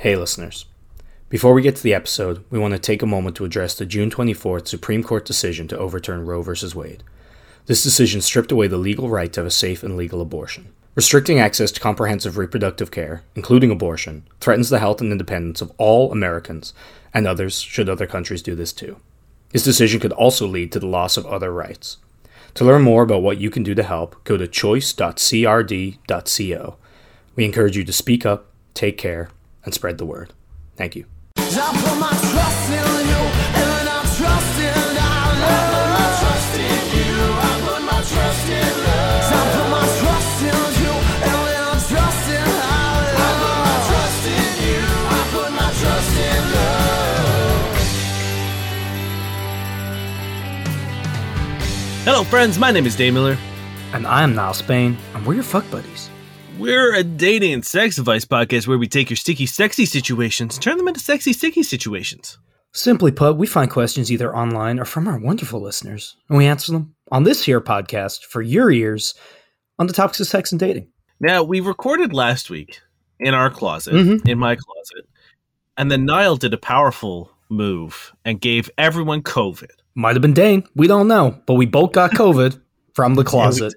[0.00, 0.64] Hey, listeners.
[1.28, 3.84] Before we get to the episode, we want to take a moment to address the
[3.84, 6.52] June 24th Supreme Court decision to overturn Roe v.
[6.74, 7.02] Wade.
[7.66, 10.72] This decision stripped away the legal right to have a safe and legal abortion.
[10.94, 16.10] Restricting access to comprehensive reproductive care, including abortion, threatens the health and independence of all
[16.10, 16.72] Americans
[17.12, 18.96] and others should other countries do this too.
[19.50, 21.98] This decision could also lead to the loss of other rights.
[22.54, 26.76] To learn more about what you can do to help, go to choice.crd.co.
[27.36, 29.28] We encourage you to speak up, take care,
[29.64, 30.32] and spread the word.
[30.76, 31.06] Thank you.
[52.04, 52.58] Hello, friends.
[52.58, 53.38] My name is Dave Miller.
[53.92, 56.09] And I'm Niall Spain, and we're your fuck buddies.
[56.60, 60.76] We're a dating and sex advice podcast where we take your sticky, sexy situations, turn
[60.76, 62.38] them into sexy, sticky situations.
[62.72, 66.72] Simply put, we find questions either online or from our wonderful listeners, and we answer
[66.72, 69.14] them on this here podcast for your ears
[69.78, 70.88] on the topics of sex and dating.
[71.18, 72.80] Now, we recorded last week
[73.18, 74.28] in our closet, Mhm.
[74.28, 75.08] in my closet,
[75.78, 79.70] and then Niall did a powerful move and gave everyone COVID.
[79.94, 80.64] Might have been Dane.
[80.76, 82.60] We don't know, but we both got COVID
[82.94, 83.74] from the closet.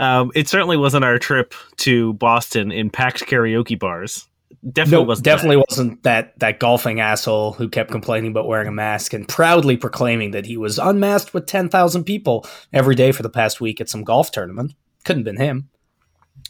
[0.00, 4.26] Um, it certainly wasn't our trip to Boston in packed karaoke bars.
[4.72, 5.24] Definitely No, wasn't.
[5.24, 9.76] definitely wasn't that that golfing asshole who kept complaining about wearing a mask and proudly
[9.76, 13.80] proclaiming that he was unmasked with ten thousand people every day for the past week
[13.80, 14.72] at some golf tournament.
[15.04, 15.68] Couldn't have been him.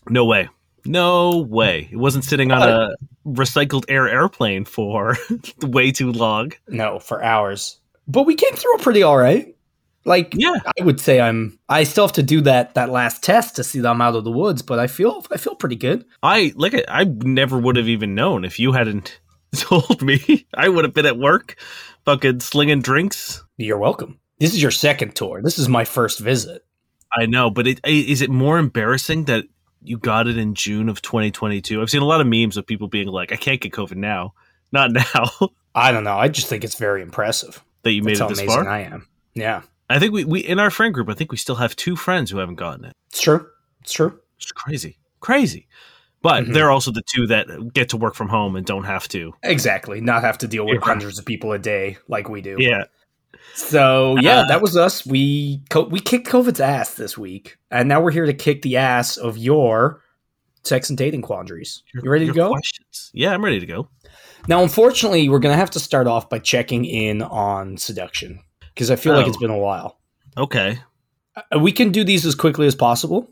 [0.09, 0.49] No way.
[0.85, 1.89] No way.
[1.91, 2.95] It wasn't sitting on a
[3.27, 5.17] recycled air airplane for
[5.63, 6.53] way too long.
[6.69, 7.79] No, for hours.
[8.07, 9.56] But we came through pretty all right.
[10.07, 10.55] Like, Yeah.
[10.79, 11.59] I would say I'm.
[11.69, 14.25] I still have to do that that last test to see that I'm out of
[14.25, 16.05] the woods, but I feel I feel pretty good.
[16.23, 16.75] I like.
[16.89, 19.21] I never would have even known if you hadn't
[19.57, 20.47] told me.
[20.55, 21.57] I would have been at work,
[22.05, 23.43] fucking slinging drinks.
[23.57, 24.21] You're welcome.
[24.39, 25.43] This is your second tour.
[25.43, 26.65] This is my first visit.
[27.13, 29.45] I know, but it, is it more embarrassing that
[29.83, 31.81] you got it in June of 2022?
[31.81, 34.35] I've seen a lot of memes of people being like, "I can't get COVID now,
[34.73, 35.31] not now."
[35.75, 36.17] I don't know.
[36.17, 37.63] I just think it's very impressive.
[37.83, 38.69] that you made That's how it this amazing far.
[38.69, 39.09] I am.
[39.35, 41.09] Yeah, I think we, we in our friend group.
[41.09, 42.93] I think we still have two friends who haven't gotten it.
[43.09, 43.47] it's true.
[43.83, 44.19] It's true.
[44.39, 45.69] It's crazy, crazy.
[46.23, 46.55] But Mhm.
[46.55, 49.33] they're also the two that get to work from home and don't have to.
[49.45, 50.01] Exactly.
[50.01, 50.85] Not have to deal with Yeah.
[50.85, 52.57] hundreds of people a day like we do.
[52.59, 52.85] Yeah,
[53.55, 55.07] So yeah, Uh, that was us.
[55.07, 58.77] We co- we kicked COVID's ass this week, and now we're here to kick the
[58.77, 60.03] ass of your
[60.65, 61.83] sex and dating quandaries.
[61.95, 62.49] You ready to go?
[62.51, 63.11] Questions?
[63.15, 63.89] Yeah, I'm ready to go.
[64.49, 68.41] Now, unfortunately, we're gonna have to start off by checking in on seduction
[68.77, 69.29] because I feel like Oh.
[69.29, 69.99] it's been a while.
[70.37, 70.79] Okay.
[71.35, 73.29] Uh, We can do these as quickly as possible,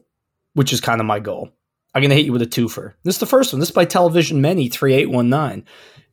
[0.55, 1.51] which is kind of my goal.
[1.95, 2.95] I'm gonna hit you with a twofer.
[3.05, 3.61] This is the first one.
[3.61, 5.65] This is by Television Many three eight one nine.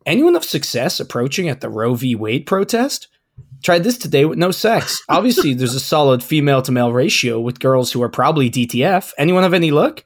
[0.05, 2.13] Anyone of success approaching at the Roe v.
[2.13, 3.07] Wade protest?
[3.63, 5.01] Tried this today with no sex.
[5.09, 9.13] Obviously, there's a solid female to male ratio with girls who are probably DTF.
[9.17, 10.03] Anyone have any luck?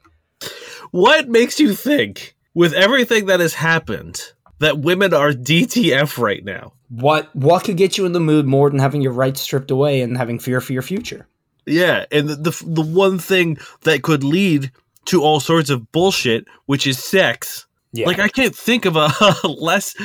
[0.92, 4.20] What makes you think, with everything that has happened,
[4.60, 6.72] that women are DTF right now?
[6.88, 10.02] What what could get you in the mood more than having your rights stripped away
[10.02, 11.26] and having fear for your future?
[11.66, 14.70] Yeah, and the, the the one thing that could lead
[15.06, 17.66] to all sorts of bullshit, which is sex.
[17.92, 19.10] Yeah, Like I can't think of a,
[19.48, 19.96] less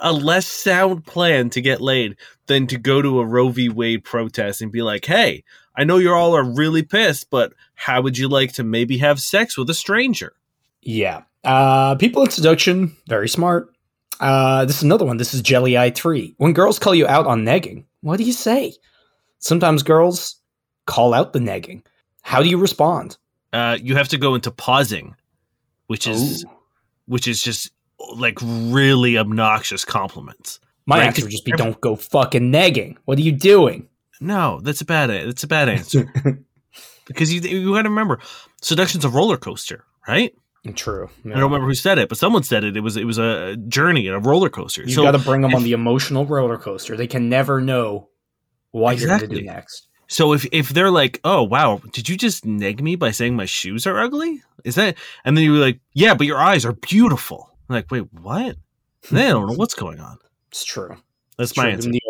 [0.00, 2.16] a less sound plan to get laid
[2.46, 3.68] than to go to a Roe v.
[3.68, 8.02] Wade protest and be like, "Hey, I know you all are really pissed, but how
[8.02, 10.34] would you like to maybe have sex with a stranger?"
[10.82, 11.22] Yeah.
[11.44, 13.72] Uh, people in seduction, very smart.
[14.20, 15.16] Uh, this is another one.
[15.16, 16.34] This is Jelly Eye 3.
[16.38, 18.74] When girls call you out on negging, what do you say?
[19.38, 20.36] Sometimes girls
[20.86, 21.84] call out the negging.
[22.22, 23.18] How do you respond?
[23.52, 25.14] Uh, you have to go into pausing,
[25.86, 26.50] which is Ooh.
[27.06, 27.70] which is just
[28.16, 30.60] like really obnoxious compliments.
[30.86, 32.96] My Right, answer would just be don't go fucking negging.
[33.04, 33.88] What are you doing?
[34.20, 35.10] No, that's a bad.
[35.10, 36.12] That's a bad answer
[37.06, 38.18] because you you got to remember,
[38.62, 40.34] seduction's a roller coaster, right?
[40.74, 41.08] True.
[41.24, 42.76] I don't remember who said it, but someone said it.
[42.76, 44.82] It was it was a journey and a roller coaster.
[44.82, 46.96] You so got to bring them on the emotional roller coaster.
[46.96, 48.08] They can never know
[48.72, 49.40] what you're going to Exactly.
[49.42, 49.88] do next.
[50.08, 53.44] so if if they're like, oh wow, did you just neg me by saying my
[53.46, 54.42] shoes are ugly?
[54.64, 54.96] Is that?
[55.24, 57.50] And then you were like, yeah, but your eyes are beautiful.
[57.68, 58.56] I'm like, wait, what?
[59.10, 60.18] They don't know what's going on.
[60.50, 60.96] It's true.
[61.38, 61.72] That's It's my true.
[61.72, 61.90] answer.
[61.90, 62.00] The,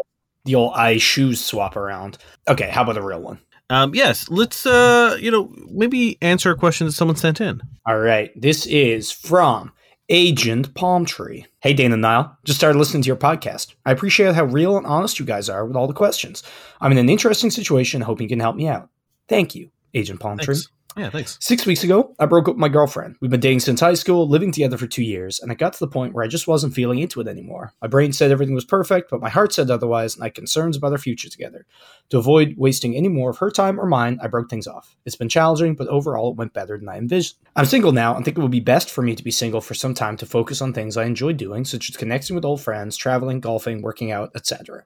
[0.45, 2.17] the old eye shoes swap around.
[2.49, 3.39] Okay, how about a real one?
[3.69, 7.61] Um, yes, let's uh, you know, maybe answer a question that someone sent in.
[7.87, 8.31] All right.
[8.41, 9.73] This is from
[10.09, 11.47] Agent Palm Tree.
[11.61, 12.37] Hey, Dana Niall.
[12.45, 13.75] Just started listening to your podcast.
[13.85, 16.43] I appreciate how real and honest you guys are with all the questions.
[16.81, 18.89] I'm in an interesting situation, hoping you can help me out.
[19.29, 20.57] Thank you, Agent Palm Tree.
[20.97, 21.37] Yeah, thanks.
[21.43, 23.17] Six weeks ago, I broke up with my girlfriend.
[23.21, 25.79] We've been dating since high school, living together for two years, and it got to
[25.79, 27.75] the point where I just wasn't feeling into it anymore.
[27.83, 30.75] My brain said everything was perfect, but my heart said otherwise, and I had concerns
[30.75, 31.67] about our future together.
[32.09, 34.97] To avoid wasting any more of her time or mine, I broke things off.
[35.05, 37.37] It's been challenging, but overall it went better than I envisioned.
[37.57, 39.75] I'm single now and think it would be best for me to be single for
[39.75, 42.97] some time to focus on things I enjoy doing, such as connecting with old friends,
[42.97, 44.85] traveling, golfing, working out, etc.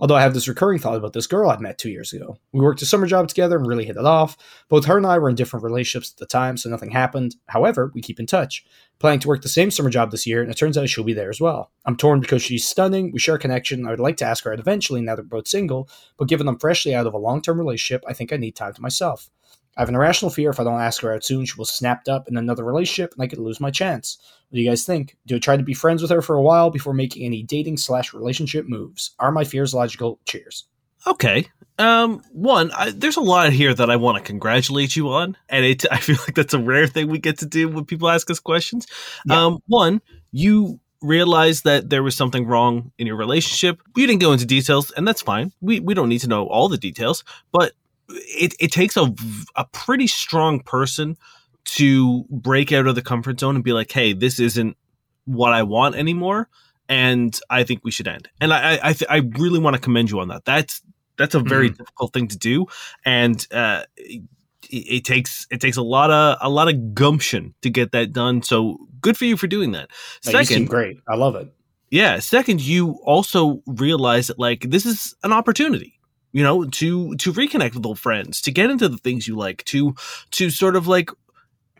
[0.00, 2.36] Although I have this recurring thought about this girl I'd met two years ago.
[2.52, 4.36] We worked a summer job together and really hit it off.
[4.68, 7.36] Both her and I were in different relationships at the time, so nothing happened.
[7.46, 8.64] However, we keep in touch.
[9.00, 11.12] Planning to work the same summer job this year, and it turns out she'll be
[11.12, 11.70] there as well.
[11.84, 14.52] I'm torn because she's stunning, we share a connection, I would like to ask her
[14.52, 17.42] out eventually now that we're both single, but given I'm freshly out of a long
[17.42, 19.30] term relationship, I think I need time to myself.
[19.76, 22.08] I have an irrational fear if I don't ask her out soon, she will snap
[22.08, 24.18] up in another relationship and I could lose my chance.
[24.48, 25.16] What do you guys think?
[25.26, 27.76] Do I try to be friends with her for a while before making any dating
[27.76, 29.12] slash relationship moves?
[29.18, 30.18] Are my fears logical?
[30.24, 30.64] Cheers.
[31.06, 31.46] Okay.
[31.78, 35.64] Um, one, I, there's a lot here that I want to congratulate you on, and
[35.64, 38.30] it, I feel like that's a rare thing we get to do when people ask
[38.30, 38.86] us questions.
[39.26, 39.46] Yeah.
[39.46, 40.00] Um, one,
[40.32, 43.80] you realized that there was something wrong in your relationship.
[43.96, 45.52] You didn't go into details, and that's fine.
[45.60, 47.22] We we don't need to know all the details,
[47.52, 47.72] but
[48.08, 49.14] it it takes a
[49.56, 51.16] a pretty strong person
[51.64, 54.76] to break out of the comfort zone and be like, "Hey, this isn't
[55.24, 56.48] what I want anymore."
[56.88, 58.30] And I think we should end.
[58.40, 60.46] And I, I, th- I really want to commend you on that.
[60.46, 60.80] That's
[61.18, 62.66] that's a very difficult thing to do,
[63.04, 64.22] and uh, it,
[64.70, 68.42] it takes it takes a lot of a lot of gumption to get that done.
[68.42, 69.90] So good for you for doing that.
[70.26, 70.98] No, you seem great.
[71.08, 71.52] I love it.
[71.90, 72.18] Yeah.
[72.18, 75.97] Second, you also realize that like this is an opportunity,
[76.32, 79.64] you know, to to reconnect with old friends, to get into the things you like,
[79.64, 79.94] to
[80.32, 81.10] to sort of like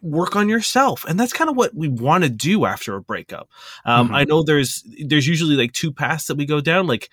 [0.01, 1.05] work on yourself.
[1.09, 3.49] And that's kind of what we want to do after a breakup.
[3.85, 4.15] Um, Mhm.
[4.15, 6.87] i know there's there's usually like two paths that we go down.
[6.87, 7.09] Like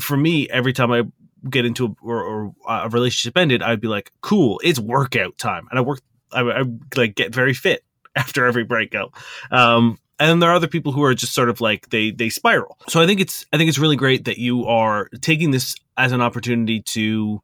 [0.00, 1.04] for me every time i
[1.48, 5.68] get into a, or, or a relationship ended i'd be like cool it's workout time.
[5.70, 6.00] And i work
[6.32, 6.64] i, I
[6.96, 7.84] like get very fit
[8.16, 9.14] after every breakup.
[9.52, 12.28] Um, and then there are other people who are just sort of like they they
[12.28, 15.74] spiral so i think it's i think it's really great that you are taking this
[15.96, 17.40] as an opportunity to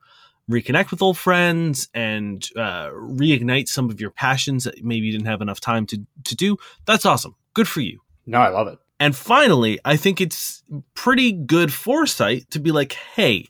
[0.51, 5.27] reconnect with old friends and uh, reignite some of your passions that maybe you didn't
[5.27, 6.57] have enough time to to do
[6.87, 8.79] that's awesome good for you No, I love it.
[8.99, 10.63] and finally, I think it's
[10.95, 13.47] pretty good foresight to be like, hey,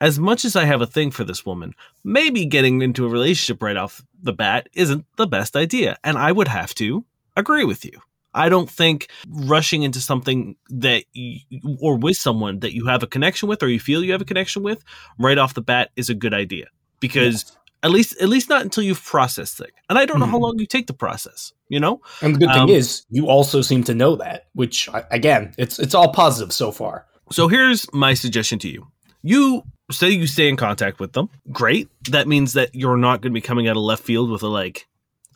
[0.00, 1.74] as much as I have a thing for this woman,
[2.04, 5.96] maybe getting into a relationship right off the bat isn't the best idea.
[6.04, 7.04] And I would have to
[7.36, 8.00] agree with you.
[8.34, 11.40] I don't think rushing into something that you,
[11.80, 14.24] or with someone that you have a connection with or you feel you have a
[14.26, 14.82] connection with
[15.18, 16.66] right off the bat is a good idea
[17.00, 19.70] because at least at least not until you've processed it.
[19.88, 20.42] And I don't know how Mhm.
[20.42, 22.00] long you take to process, you know?
[22.22, 25.78] And the good Um, thing is, you also seem to know that, which again, it's
[25.78, 27.06] it's all positive so far.
[27.30, 28.88] So here's my suggestion to you.
[29.22, 31.28] You say you stay in contact with them.
[31.52, 31.88] Great.
[32.10, 34.48] That means that you're not going to be coming out of left field with a
[34.48, 34.86] like,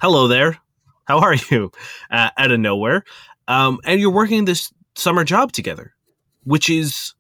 [0.01, 0.59] "Hello there,
[1.09, 1.73] how are you?"
[2.11, 3.05] Uh, out of nowhere,
[3.49, 5.95] um, and you're working this summer job together,
[6.45, 7.15] which is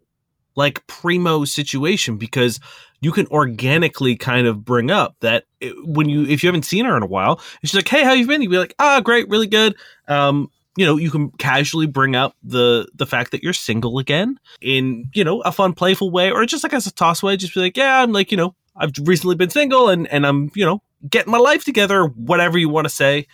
[0.56, 2.58] like primo situation because
[3.00, 6.84] you can organically kind of bring up that it, when you if you haven't seen
[6.84, 9.00] her in a while, and she's like, "Hey, how you been?" You'd be like, "Ah,
[9.00, 9.76] great, really good."
[10.08, 14.38] Um, you know, you can casually bring up the the fact that you're single again
[14.60, 17.36] in you know a fun, playful way, or just like as a toss way.
[17.36, 20.50] Just be like, "Yeah, I'm like you know I've recently been single and and I'm
[20.54, 23.26] you know getting my life together." Whatever you want to say.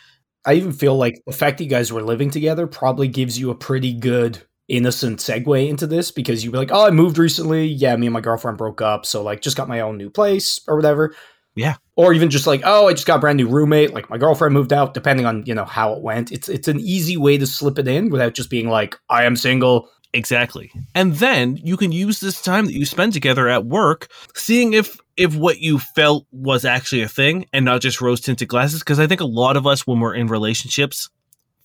[0.47, 3.51] I even feel like the fact that you guys were living together probably gives you
[3.51, 7.67] a pretty good innocent segue into this because you'd be like, "Oh, I moved recently.
[7.67, 10.61] Yeah, me and my girlfriend broke up, so like just got my own new place
[10.69, 11.15] or whatever."
[11.57, 11.77] Yeah.
[11.97, 13.95] Or even just like, "Oh, I just got a brand new roommate.
[13.95, 16.81] Like my girlfriend moved out." Depending on you know how it went, it's it's an
[16.81, 20.71] easy way to slip it in without just being like, "I am single." Exactly.
[20.95, 24.97] And then you can use this time that you spend together at work seeing if
[25.17, 28.99] if what you felt was actually a thing and not just rose tinted glasses because
[28.99, 31.11] I think a lot of us when we're in relationships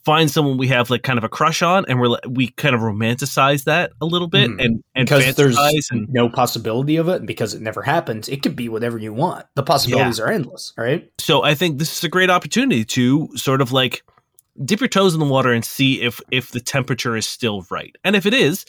[0.05, 2.73] find someone we have like kind of a crush on and we're like- we kind
[2.73, 4.65] of romanticize that a little bit Mhm.
[4.65, 5.57] and and because there's
[5.91, 9.13] and no possibility of it, and because it never happens, it could be whatever you
[9.13, 9.45] want.
[9.55, 11.09] The possibilities are endless, right?
[11.19, 14.01] so I think this is a great opportunity to sort of like
[14.63, 17.95] dip your toes in the water and see if if the temperature is still right.
[18.03, 18.65] And if it is,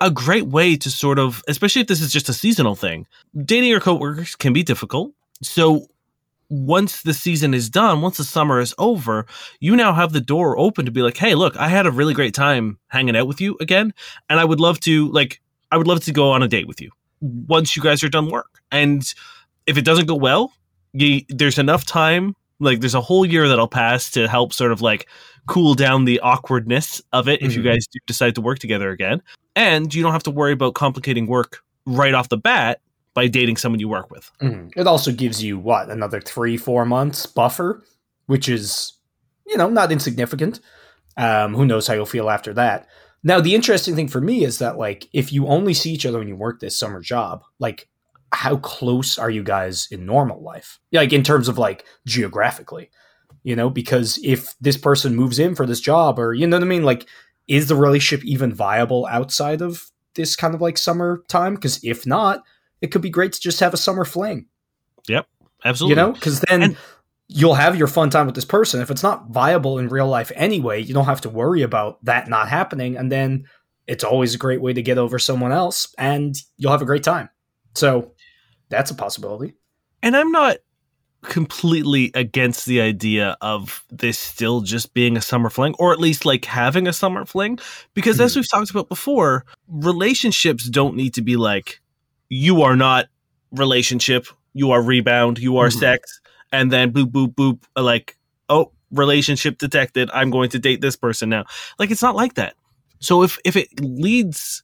[0.00, 3.06] a great way to sort of, especially if this is just a seasonal thing,
[3.44, 5.12] dating your coworkers can be difficult.
[5.42, 5.86] So
[6.50, 9.26] once the season is done, once the summer is over,
[9.60, 12.14] you now have the door open to be like, "Hey, look, I had a really
[12.14, 13.92] great time hanging out with you again,
[14.30, 16.80] and I would love to like I would love to go on a date with
[16.80, 19.02] you once you guys are done work." And
[19.66, 20.52] if it doesn't go well,
[20.94, 24.80] you, there's enough time like there's a whole year that'll pass to help sort of
[24.82, 25.06] like
[25.46, 27.64] cool down the awkwardness of it if you Mhm.
[27.72, 29.22] guys do decide to work together again
[29.56, 32.80] and you don't have to worry about complicating work right off the bat
[33.14, 34.30] by dating someone you work with.
[34.42, 34.70] Mhm.
[34.76, 37.82] It also gives you what another three, four months buffer,
[38.26, 38.92] which is
[39.46, 40.60] you know not insignificant.
[41.16, 42.86] Um, who knows how you'll feel after that?
[43.24, 46.18] Now, the interesting thing for me is that like if you only see each other
[46.18, 47.88] when you work this summer job, like
[48.32, 50.78] how close are you guys in normal life?
[50.92, 52.90] Like in terms of like geographically,
[53.42, 56.64] you know, because if this person moves in for this job or you know what
[56.64, 57.06] I mean, like
[57.46, 61.54] is the relationship even viable outside of this kind of like summer time?
[61.54, 62.42] Because if not,
[62.82, 64.46] it could be great to just have a summer fling
[65.08, 65.26] Yep,
[65.64, 65.90] Absolutely.
[65.92, 66.76] you know because then And-
[67.28, 70.30] you'll have your fun time with this person if it's not viable in real life
[70.34, 73.44] anyway you don't have to worry about that not happening and then
[73.86, 77.02] it's always a great way to get over someone else and you'll have a great
[77.02, 77.28] time
[77.74, 78.12] so
[78.68, 79.54] that's a possibility
[80.02, 80.58] And I'm not
[81.22, 86.24] completely against the idea of this still just being a summer fling, or at least
[86.24, 87.58] like having a summer fling.
[87.94, 88.36] Because as Mhm.
[88.36, 91.80] we've talked about before, relationships don't need to be like,
[92.28, 93.06] you are not
[93.50, 95.78] relationship, you are rebound, you are Mhm.
[95.80, 96.20] sex,
[96.52, 98.16] and then boop, boop, boop, like,
[98.48, 100.08] oh, relationship detected.
[100.14, 101.44] I'm going to date this person now.
[101.78, 102.54] Like, it's not like that.
[103.00, 104.62] So if, if it leads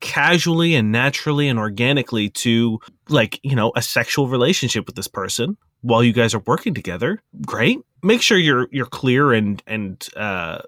[0.00, 2.78] casually and naturally and organically to
[3.08, 7.22] like you know a sexual relationship with this person while you guys are working together
[7.44, 7.78] great.
[8.02, 10.60] Make sure you're you're clear and and uh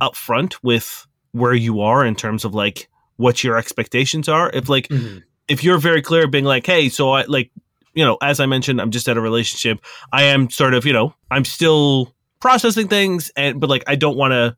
[0.00, 4.50] upfront with where you are in terms of like what your expectations are.
[4.52, 4.88] If like
[5.48, 7.50] if you're very clear being like hey so i like
[7.94, 9.84] you know as i mentioned i'm just at a relationship.
[10.12, 14.16] I am sort of you know i'm still processing things and but like i don't
[14.16, 14.56] want to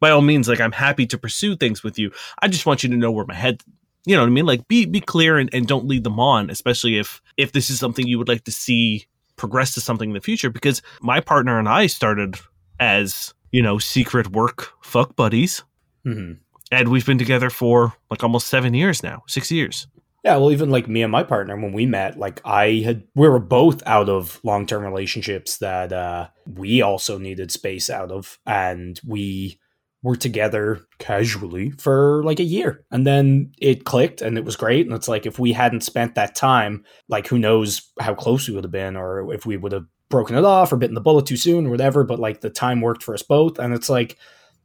[0.00, 2.10] by all means like i'm happy to pursue things with you.
[2.42, 3.62] I just want you to know where my head
[4.06, 4.46] you know what i mean?
[4.46, 7.78] Like be be clear and, and don't lead them on especially if if this is
[7.78, 11.58] something you would like to see progress to something in the future because my partner
[11.58, 12.36] and i started
[12.78, 15.62] as you know secret work fuck buddies.
[16.06, 16.38] Mhm.
[16.72, 19.86] and we've been together for like almost seven years now six years.
[20.24, 23.28] Yeah well even like me and my partner when we met like i had we
[23.28, 28.38] were both out of long-term relationships that uh we also needed space out of.
[28.46, 29.59] And we
[30.02, 32.84] were together casually for like a year.
[32.90, 34.86] And then it clicked and it was great.
[34.86, 38.54] And it's like if we hadn't spent that time like who knows how close we
[38.54, 41.26] would have been or if we would have broken it off or bitten the bullet
[41.26, 42.02] too soon or whatever.
[42.04, 43.58] But like the time worked for us both.
[43.58, 44.16] And it's like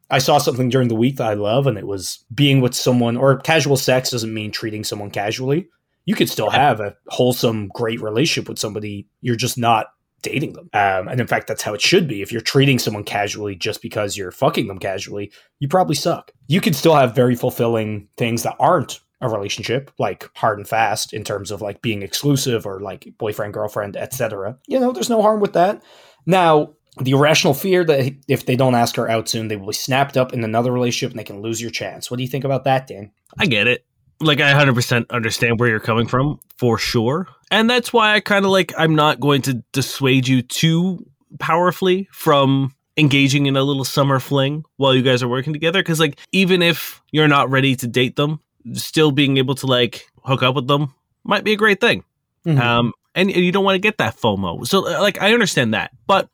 [0.09, 3.17] I saw something during the week that I love, and it was being with someone,
[3.17, 5.67] or casual sex doesn't mean treating someone casually.
[6.05, 9.07] You could still have a wholesome, great relationship with somebody.
[9.21, 9.87] You're just not
[10.25, 10.69] dating them.
[10.73, 12.21] Um, and in fact, that's how it should be.
[12.21, 16.31] If you're treating someone casually just because you're fucking them casually, you probably suck.
[16.47, 21.13] You can still have very fulfilling things that aren't a relationship, like hard and fast
[21.13, 24.57] in terms of like being exclusive or like boyfriend, girlfriend, etc.
[24.67, 25.81] You know, there's no harm with that.
[26.25, 29.73] Now, the irrational fear that if they don't ask her out soon, they will be
[29.73, 32.09] snapped up in another relationship and they can lose your chance.
[32.09, 33.11] What do you think about that, Dane?
[33.37, 33.85] I get it.
[34.21, 37.27] Like I 100% understand where you're coming from for sure.
[37.51, 41.05] And that's why I kind of like I'm not going to dissuade you too
[41.39, 45.99] powerfully from engaging in a little summer fling while you guys are working together cuz
[45.99, 48.39] like even if you're not ready to date them,
[48.73, 50.93] still being able to like hook up with them
[51.25, 52.03] might be a great thing.
[52.45, 52.59] Mhm.
[52.59, 54.65] Um and, and you don't want to get that FOMO.
[54.67, 55.91] So uh, like I understand that.
[56.07, 56.29] But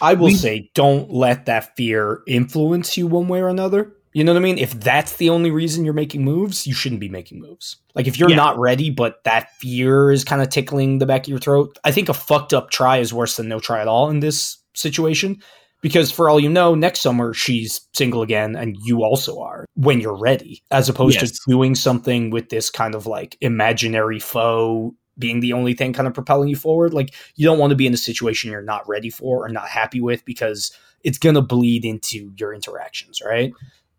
[0.00, 3.92] I will we- say, don't let that fear influence you one way or another.
[4.16, 4.56] You know what I mean?
[4.56, 7.76] If that's the only reason you're making moves, you shouldn't be making moves.
[7.94, 8.36] Like if you're Yeah.
[8.36, 11.90] not ready, but that fear is kind of tickling the back of your throat, I
[11.92, 15.42] think a fucked up try is worse than no try at all in this situation.
[15.82, 20.00] Because for all you know, next summer she's single again, and you also are when
[20.00, 21.32] you're ready, as opposed Yes.
[21.32, 26.08] to doing something with this kind of like imaginary foe being the only thing kind
[26.08, 26.94] of propelling you forward.
[26.94, 29.68] Like you don't want to be in a situation you're not ready for or not
[29.68, 30.72] happy with because
[31.04, 33.52] it's gonna bleed into your interactions, right?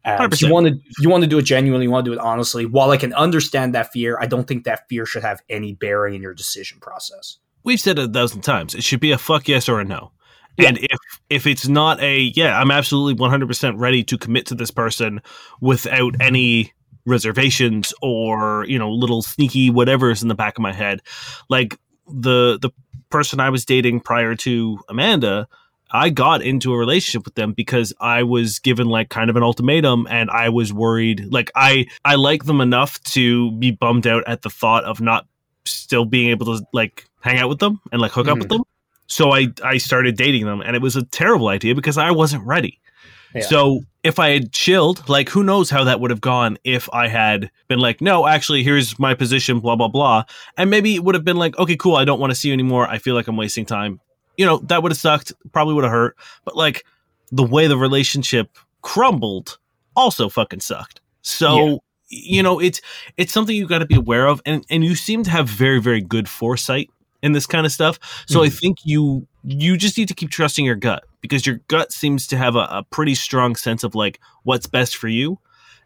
[0.08, 2.14] Um, so you want to you want to do it genuinely, you want to do
[2.14, 2.66] it honestly.
[2.66, 6.16] While I can understand that fear, I don't think that fear should have any bearing
[6.16, 7.38] in your decision process.
[7.64, 8.74] we've said it a thousand times.
[8.74, 10.12] It should be a fuck yes or a no.
[10.58, 10.70] Yeah.
[10.70, 11.00] And if
[11.30, 15.22] if it's not a yeah, I'm absolutely 100% ready to commit to this person
[15.62, 16.74] without any
[17.06, 21.02] reservations or, you know, little sneaky whatever's in the back of my head.
[21.50, 22.72] Like the the
[23.10, 25.48] person I was dating prior to Amanda,
[25.92, 29.44] I got into a relationship with them because I was given like kind of an
[29.44, 34.24] ultimatum and I was worried like I I like them enough to be bummed out
[34.28, 35.28] at the thought of not
[35.66, 38.58] still being able to like hang out with them and like hook up with mm-hmm.
[38.58, 38.64] them.
[39.08, 42.46] So I I started dating them and it was a terrible idea because I wasn't
[42.46, 42.80] ready.
[43.34, 43.42] Yeah.
[43.42, 47.08] So if I had chilled, like who knows how that would have gone if I
[47.08, 50.24] had been like, no, actually here's my position, blah blah blah.
[50.58, 52.54] And maybe it would have been like, okay, cool, I don't want to see you
[52.54, 52.88] anymore.
[52.88, 54.02] I feel like I'm wasting time.
[54.38, 56.16] You know, that would have sucked, probably would have hurt.
[56.46, 56.86] But like
[57.32, 59.58] the way the relationship crumbled
[59.96, 61.02] also fucking sucked.
[61.22, 62.82] So you know, it's
[63.18, 65.82] it's something you got to be aware of, and and you seem to have very
[65.82, 66.90] very good foresight
[67.22, 68.00] in this kind of stuff.
[68.28, 68.46] So mm-hmm.
[68.46, 72.28] I think you you just need to keep trusting your gut because your gut seems
[72.28, 75.40] to have a, a pretty strong sense of like what's best for you.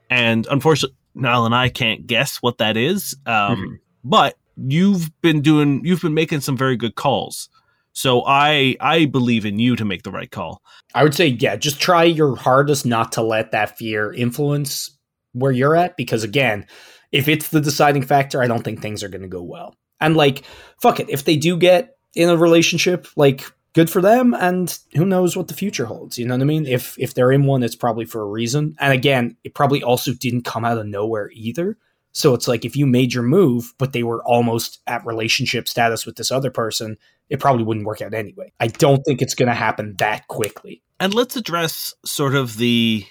[0.09, 3.15] And unfortunately, Niall and I can't guess what that is.
[3.25, 3.75] Um, mm-hmm.
[4.03, 7.49] But you've been doing you've been making some very good calls.
[7.93, 10.61] So I I believe in you to make the right call.
[10.93, 14.97] I would say yeah, just try your hardest not to let that fear influence
[15.33, 16.65] where you're at because again,
[17.11, 19.75] if it's the deciding factor, I don't think things are going to go well.
[19.99, 20.43] And like
[20.81, 25.05] fuck it, if they do get in a relationship, like good for them and who
[25.05, 27.63] knows what the future holds you know what i mean if if they're in one
[27.63, 31.29] it's probably for a reason and again it probably also didn't come out of nowhere
[31.33, 31.77] either
[32.11, 36.05] so it's like if you made your move but they were almost at relationship status
[36.05, 36.97] with this other person
[37.29, 40.81] it probably wouldn't work out anyway i don't think it's going to happen that quickly
[40.99, 43.05] and let's address sort of the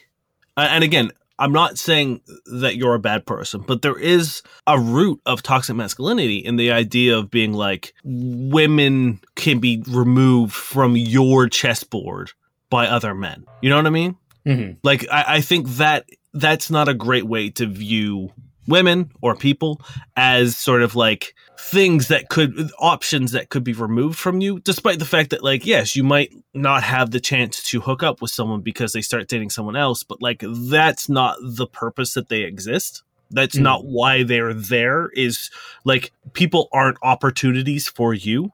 [0.57, 2.21] and again I'm not saying
[2.53, 6.71] that you're a bad person, but there is a root of toxic masculinity in the
[6.71, 12.33] idea of being like women can be removed from your chessboard
[12.69, 13.47] by other men.
[13.63, 14.17] You know what I mean?
[14.45, 14.73] Mm-hmm.
[14.83, 18.33] Like, I, I think that that's not a great way to view
[18.71, 19.81] women or people
[20.17, 24.99] as sort of like things that could options that could be removed from you despite
[24.99, 28.31] the fact that like yes you might not have the chance to hook up with
[28.31, 32.41] someone because they start dating someone else but like that's not the purpose that they
[32.41, 33.63] exist that's mm.
[33.63, 35.51] not why they're there is
[35.85, 38.51] like people aren't opportunities for you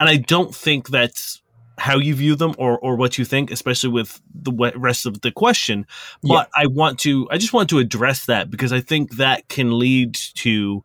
[0.00, 1.42] and i don't think that's
[1.78, 5.30] how you view them or or what you think, especially with the rest of the
[5.30, 5.86] question.
[6.22, 6.62] But yeah.
[6.62, 10.14] I want to, I just want to address that because I think that can lead
[10.36, 10.82] to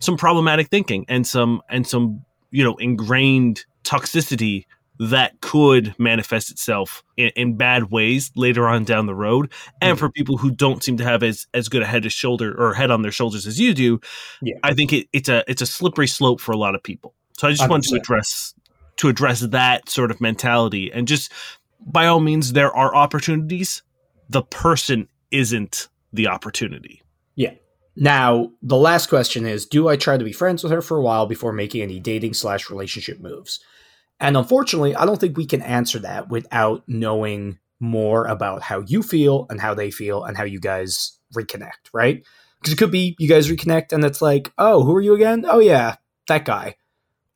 [0.00, 4.66] some problematic thinking and some and some you know ingrained toxicity
[4.98, 9.50] that could manifest itself in, in, bad ways later on down the road.
[9.80, 12.10] And mm for people who don't seem to have as, as good a head to
[12.10, 14.00] shoulder or head on their shoulders as you do,
[14.42, 14.54] yeah.
[14.62, 17.14] I think it, it's a it's a slippery slope for a lot of people.
[17.36, 17.68] So I just 100%.
[17.68, 18.54] wanted to address
[18.96, 20.92] to address that sort of mentality.
[20.92, 21.32] And just
[21.84, 23.82] by all means there are opportunities.
[24.28, 27.02] The person isn't the opportunity.
[27.34, 27.54] Yeah.
[27.96, 31.02] Now the last question is do i try to be friends with her for a
[31.02, 33.60] while before making any dating slash relationship moves?
[34.20, 39.02] And unfortunately i don't think we can answer that without knowing more about how you
[39.02, 42.24] feel and how they feel and how you guys reconnect right?
[42.60, 45.44] Because it could be you guys reconnect and it's like oh who are you again?
[45.46, 45.96] Oh yeah
[46.28, 46.76] that guy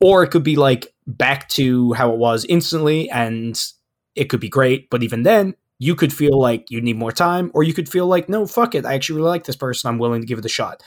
[0.00, 3.72] or it could be like back to how it was instantly and
[4.14, 7.50] it could be great but even then you could feel like you need more time
[7.54, 9.98] or you could feel like no fuck it i actually really like this person i'm
[9.98, 10.82] willing to give it a shot.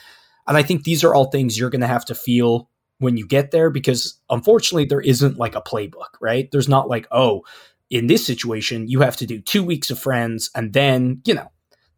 [0.48, 2.70] And i think these are all things you're going to have to feel
[3.00, 6.50] when you get there because unfortunately there isn't like a playbook right?
[6.52, 7.44] There's not like oh
[7.90, 11.52] in this situation you have to do two weeks of friends and then you know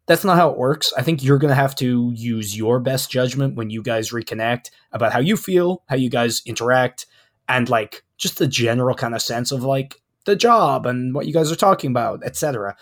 [0.06, 0.92] that's not how it works.
[0.96, 4.70] I think you're going to have to use your best judgment when you guys reconnect
[4.92, 7.06] about how you feel, how you guys interact,
[7.48, 11.32] and like just the general kind of sense of like the job and what you
[11.32, 12.76] guys are talking about, etc.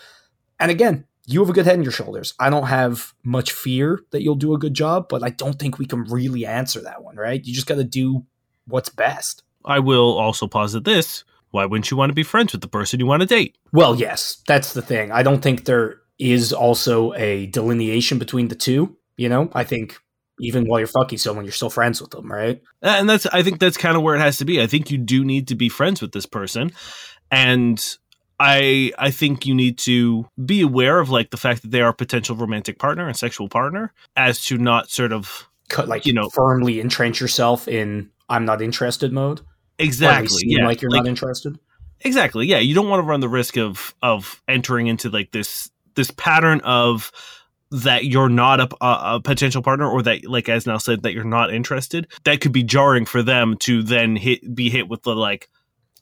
[0.59, 2.33] And again, you have a good head on your shoulders.
[2.39, 5.79] I don't have much fear that you'll do a good job, but I don't think
[5.79, 7.43] we can really answer that one, right?
[7.43, 8.25] You just got to do
[8.67, 9.43] what's best.
[9.65, 11.23] I will also posit this.
[11.51, 13.57] Why wouldn't you want to be friends with the person you want to date?
[13.71, 15.11] Well, yes, that's the thing.
[15.11, 18.95] I don't think there is also a delineation between the two.
[19.17, 19.97] You know, I think
[20.39, 22.61] even while you're fucking someone, you're still friends with them, right?
[22.81, 24.61] And that's, I think that's kind of where it has to be.
[24.61, 26.71] I think you do need to be friends with this person.
[27.29, 27.83] And
[28.39, 31.89] I I think you need to be aware of like the fact that they are
[31.89, 36.13] a potential romantic partner and sexual partner, as to not sort of Cut, like you
[36.13, 39.41] know firmly entrench yourself in I'm not interested mode.
[39.79, 40.41] Exactly.
[40.45, 40.65] Yeah.
[40.65, 41.57] Like you're like, not interested.
[42.01, 42.47] Exactly.
[42.47, 42.59] Yeah.
[42.59, 46.61] You don't want to run the risk of of entering into like this this pattern
[46.63, 47.11] of
[47.73, 51.23] that you're not a, a, potential partner or that like as Niall said that you're
[51.23, 55.15] not interested that could be jarring for them to then hit be hit with the
[55.15, 55.49] like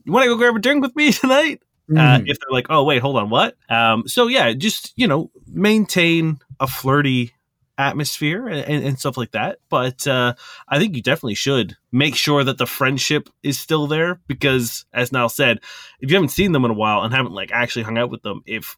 [0.04, 1.62] you want to go grab a drink with me tonight?
[1.90, 2.00] Mm.
[2.00, 3.56] uh, if they're like oh wait hold on what?
[3.70, 7.32] Um, so yeah just you know maintain a flirty
[7.78, 9.60] atmosphere and, and stuff like that.
[9.70, 10.34] But uh,
[10.68, 15.14] i think you definitely should make sure that the friendship is still there because as
[15.14, 15.60] Niall said
[16.02, 18.24] if you haven't seen them in a while and haven't like actually hung out with
[18.24, 18.78] them if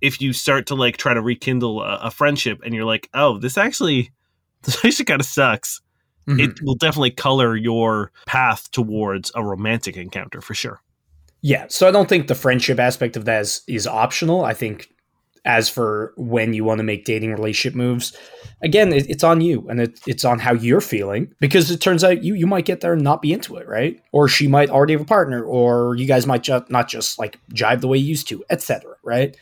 [0.00, 3.38] if you start to like try to rekindle a, a friendship and you're like, oh,
[3.38, 4.10] this actually
[4.62, 5.80] this actually kind of sucks.
[6.28, 6.40] Mm-hmm.
[6.40, 10.80] It will definitely color your path towards a romantic encounter for sure.
[11.42, 14.44] Yeah, so I don't think the friendship aspect of that is, is optional.
[14.44, 14.90] I think
[15.46, 18.16] as for when you want to make dating relationship moves,
[18.62, 22.04] again, it, it's on you and it, it's on how you're feeling because it turns
[22.04, 24.00] out you you might get there and not be into it, right?
[24.12, 27.38] Or she might already have a partner, or you guys might ju- not just like
[27.54, 28.96] jive the way you used to, etc.
[29.02, 29.36] Right?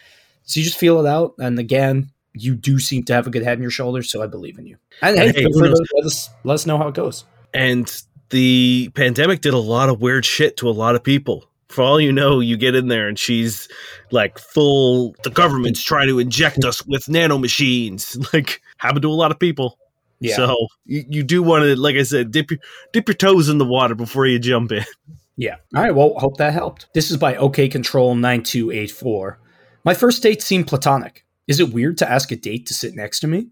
[0.48, 1.34] So you just feel it out.
[1.38, 4.26] And again, you do seem to have a good head on your shoulders, so I
[4.26, 4.76] believe in you.
[5.02, 5.88] And hey, Hey, feel who free to knows?
[5.94, 7.24] let us, let us know how it goes.
[7.54, 11.44] And the pandemic did a lot of weird shit to a lot of people.
[11.68, 13.68] For all you know, you get in there and she's
[14.10, 15.14] like full.
[15.22, 18.16] The government's trying to inject us with nanomachines.
[18.32, 19.78] Like happened to a lot of people.
[20.20, 20.36] Yeah.
[20.36, 20.56] So
[20.86, 22.60] you, you do want to, like I said, dip your
[22.92, 24.84] dip your toes in the water before you jump in.
[25.36, 25.56] Yeah.
[25.76, 25.94] All right.
[25.94, 26.86] Well, hope that helped.
[26.94, 29.38] This is by OK Control 9284.
[29.84, 31.24] My first date seemed platonic.
[31.46, 33.48] Is it weird to ask a date to sit next to me?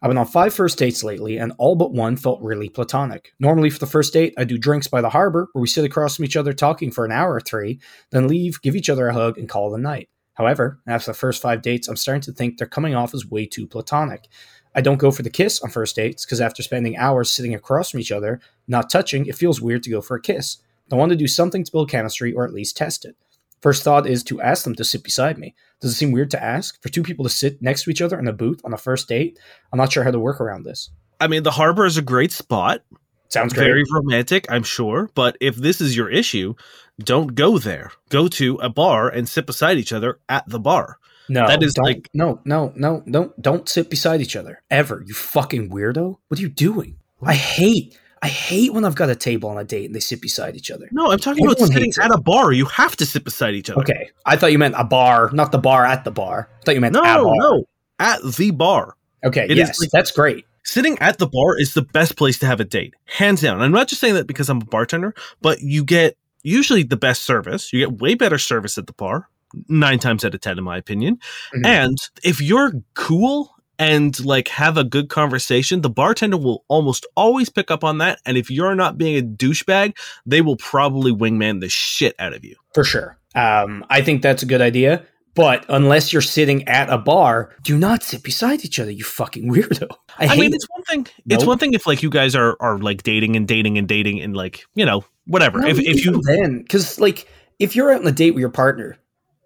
[0.00, 3.34] I've been on five first dates lately, and all but one felt really platonic.
[3.38, 6.16] Normally, for the first date, I do drinks by the harbor, where we sit across
[6.16, 7.78] from each other talking for an hour or three,
[8.10, 10.08] then leave, give each other a hug, and call it a night.
[10.32, 13.44] However, after the first five dates, I'm starting to think they're coming off as way
[13.44, 14.28] too platonic.
[14.74, 17.90] I don't go for the kiss on first dates because after spending hours sitting across
[17.90, 20.56] from each other, not touching, it feels weird to go for a kiss.
[20.90, 23.16] I want to do something to build chemistry or at least test it.
[23.60, 25.54] First thought is to ask them to sit beside me.
[25.80, 28.18] Does it seem weird to ask for two people to sit next to each other
[28.18, 29.38] in a booth on a first date?
[29.72, 30.90] I'm not sure how to work around this.
[31.20, 32.82] I mean, the harbor is a great spot.
[33.28, 33.64] Sounds great.
[33.66, 35.10] Very romantic, I'm sure.
[35.14, 36.54] But if this is your issue,
[36.98, 37.92] don't go there.
[38.08, 40.98] Go to a bar and sit beside each other at the bar.
[41.28, 45.04] no, that is like- no, no, no, don't don't sit beside each other ever.
[45.06, 46.16] You fucking weirdo.
[46.26, 46.96] What are you doing?
[47.22, 50.20] I hate I hate when I've got a table on a date and they sit
[50.20, 50.88] beside each other.
[50.92, 52.04] No, I'm talking about sitting hates it.
[52.04, 52.52] at a bar.
[52.52, 53.80] You have to sit beside each other.
[53.80, 56.50] Okay, I thought you meant a bar, not the bar at the bar.
[56.60, 57.64] I thought you meant No, no.
[57.98, 58.94] At the bar.
[59.24, 60.44] Okay, It yes, like- that's great.
[60.64, 62.94] Sitting at the bar is the best place to have a date.
[63.06, 63.62] Hands down.
[63.62, 67.22] I'm not just saying that because I'm a bartender, but you get usually the best
[67.24, 67.72] service.
[67.72, 69.28] You get way better service at the bar.
[69.68, 71.18] Nine times out of ten, in my opinion.
[71.56, 71.66] Mhm.
[71.66, 77.48] And if you're cool and like have a good conversation, the bartender will almost always
[77.48, 78.20] pick up on that.
[78.26, 82.44] And if you're not being a douchebag, they will probably wingman the shit out of
[82.44, 82.56] you.
[82.74, 83.16] For sure.
[83.34, 85.06] Um, I think that's a good idea.
[85.34, 89.50] But unless you're sitting at a bar, do not sit beside each other, you fucking
[89.50, 89.88] weirdo.
[90.18, 91.06] I, I, mean, it's one thing.
[91.26, 94.20] It's one thing if like you guys are are like dating and dating and dating
[94.20, 95.60] and like you know whatever.
[95.60, 98.50] No, if if you then, because like if you're out on a date with your
[98.50, 98.98] partner,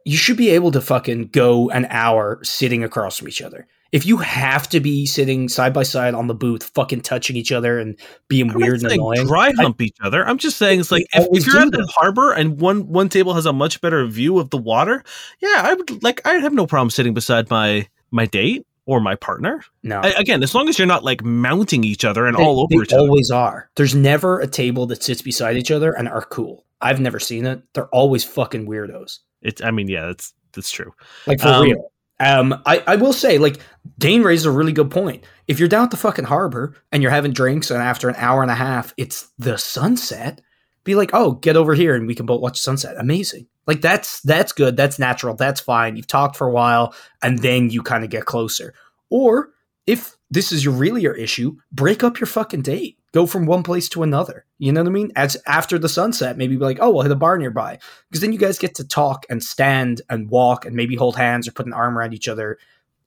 [0.05, 3.69] you should be able to fucking go an hour sitting across from each other.
[3.95, 7.53] If you have to be sitting side by side on the booth, fucking touching each
[7.53, 10.27] other and being I'm weird and annoying, dry I- hump each other.
[10.27, 13.35] I'm just saying it's like if, if you're at the harbor and one one table
[13.35, 15.05] has a much better view of the water,
[15.41, 19.15] yeah, I would like I'd have no problem sitting beside my my date or my
[19.15, 19.65] partner.
[19.83, 22.61] no, I, again, as long as you're not like mounting each other and They- all
[22.61, 23.01] over they each other.
[23.03, 23.71] always are.
[23.77, 26.65] There's never a table that sits beside each other and are cool.
[26.81, 27.63] I've never seen it.
[27.75, 29.21] They're always fucking weirdos.
[29.41, 30.93] It's I mean, yeah, that's that's true.
[31.29, 31.91] Like for Um, real.
[32.21, 33.59] Um, I, I will say, like,
[33.99, 35.25] Dane raises a really good point.
[35.49, 38.43] If you're down at the fucking harbor and you're having drinks, and after an hour
[38.43, 40.41] and a half, it's the sunset,
[40.85, 42.97] be like, oh, get over here and we can both watch sunset.
[42.99, 43.47] Amazing.
[43.67, 44.77] Like that's that's good.
[44.77, 45.35] That's natural.
[45.35, 45.97] That's fine.
[45.97, 48.75] You've talked for a while, and then you kind of get closer.
[49.09, 49.51] Or
[49.87, 52.99] if this is your really your issue, break up your fucking date.
[53.15, 54.45] Go from one place to another.
[54.59, 55.13] You know what I mean?
[55.15, 57.79] As after the sunset, maybe be like, oh, we'll hit a bar nearby
[58.11, 61.47] because then you guys get to talk and stand and walk and maybe hold hands
[61.47, 62.59] or put an arm around each other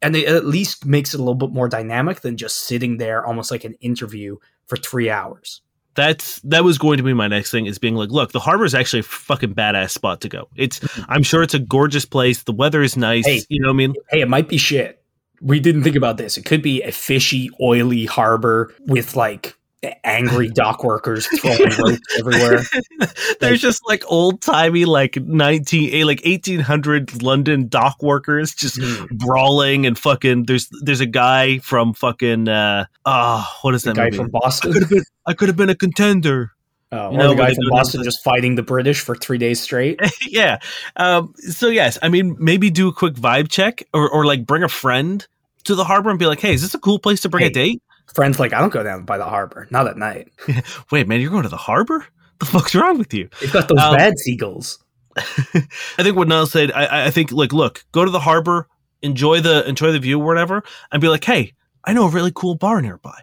[0.01, 3.25] and it at least makes it a little bit more dynamic than just sitting there
[3.25, 5.61] almost like an interview for three hours
[5.95, 8.65] That's that was going to be my next thing is being like, look, the harbor
[8.65, 10.47] is actually a fucking badass spot to go.
[10.55, 12.43] It's I'm sure it's a gorgeous place.
[12.43, 13.25] The weather is nice.
[13.25, 13.41] Hey.
[13.49, 13.93] you know what I mean?
[14.09, 15.03] hey it might be shit
[15.41, 19.56] we didn't think about this it could be a fishy oily harbor with like
[20.03, 22.61] angry dock workers throwing ropes everywhere
[23.39, 28.77] There's just like old timey like nineteen eh, like eighteen hundred London dock workers just
[28.77, 29.07] Mm.
[29.17, 30.45] brawling and fucking.
[30.45, 34.17] There's there's a guy from fucking uh ah what is the that guy movie?
[34.17, 36.51] from I boston could have been I could have been a contender.
[36.91, 39.59] oh, you or know, the guy from boston just fighting the british for three days
[39.59, 40.57] straight yeah.
[40.95, 41.33] Um.
[41.37, 44.69] So yes, I mean maybe do a quick vibe check or or like bring a
[44.69, 45.25] friend
[45.65, 47.49] to the harbor and be like, hey, is this a cool place to bring Hey.
[47.49, 47.81] a date?
[48.13, 50.31] Friends like i don't go down by the harbor not at night
[50.91, 52.05] Wait, man, you're going to the harbor?
[52.39, 53.29] The fuck's wrong with you?
[53.41, 54.79] they've got those Um, bad seagulls
[55.17, 56.71] I think what Niall said.
[56.71, 58.67] I- I, think like, look, go to the harbor,
[59.01, 62.31] enjoy the enjoy the view, or whatever, and be like, hey, I know a really
[62.35, 63.19] cool bar nearby,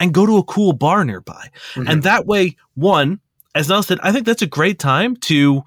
[0.00, 1.88] and go to a cool bar nearby, Mhm.
[1.90, 3.20] and that way, one,
[3.54, 5.62] as Niall said, I think that's a great time to,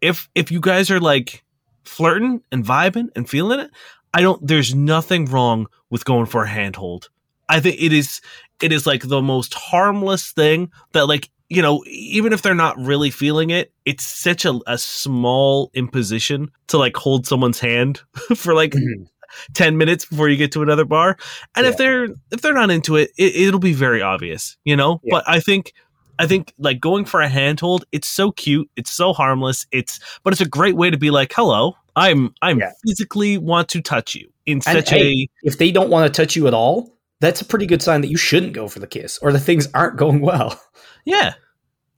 [0.00, 1.42] if if you guys are like
[1.84, 3.70] flirting and vibing and feeling it,
[4.14, 4.46] I don't.
[4.46, 7.10] There's nothing wrong with going for a handhold.
[7.48, 8.20] I think it is
[8.62, 12.78] it is like the most harmless thing that like you know even if they're not
[12.78, 18.00] really feeling it it's such a, a small imposition to like hold someone's hand
[18.36, 19.06] for like Mhm.
[19.54, 21.16] 10 minutes before you get to another bar
[21.54, 25.00] and if they're if they're not into it, it it'll be very obvious you know
[25.04, 25.10] Yeah.
[25.16, 25.72] but i think
[26.18, 30.32] i think like going for a handhold it's so cute it's so harmless it's but
[30.32, 32.72] it's a great way to be like hello i'm i'm Yeah.
[32.86, 36.22] physically want to touch you in And, such hey, a if they don't want to
[36.22, 38.86] touch you at all, that's a pretty good sign that you shouldn't go for the
[38.86, 40.60] kiss or the things aren't going well.
[41.04, 41.34] yeah.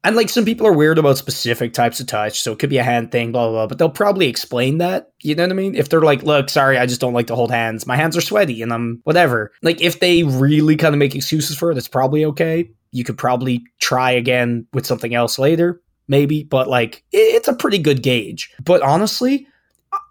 [0.03, 2.79] And like some people are weird about specific types of touch, so it could be
[2.79, 3.67] a hand thing, blah blah blah.
[3.67, 5.13] But they'll probably explain that.
[5.21, 5.75] You know what I mean?
[5.75, 7.87] If they're like, "Look, sorry, I just don't like to hold hands.
[7.87, 11.59] My hands are sweaty, and I'm whatever." Like if they really kind of make excuses
[11.59, 12.71] for it, it's probably okay.
[12.93, 16.45] You could probably try again with something else later, maybe.
[16.45, 18.51] But like, it's a pretty good gauge.
[18.65, 19.47] But honestly,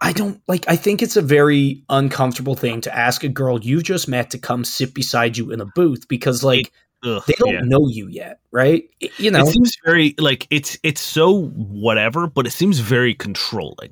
[0.01, 0.65] I don't like.
[0.67, 4.37] I think it's a very uncomfortable thing to ask a girl you've just met to
[4.37, 6.71] come sit beside you in a booth because like
[7.03, 7.61] Ugh, they don't yeah.
[7.63, 8.83] know you yet, right?
[9.03, 13.13] I- You know, It seems very like it's it's so whatever, but it seems very
[13.13, 13.91] controlling.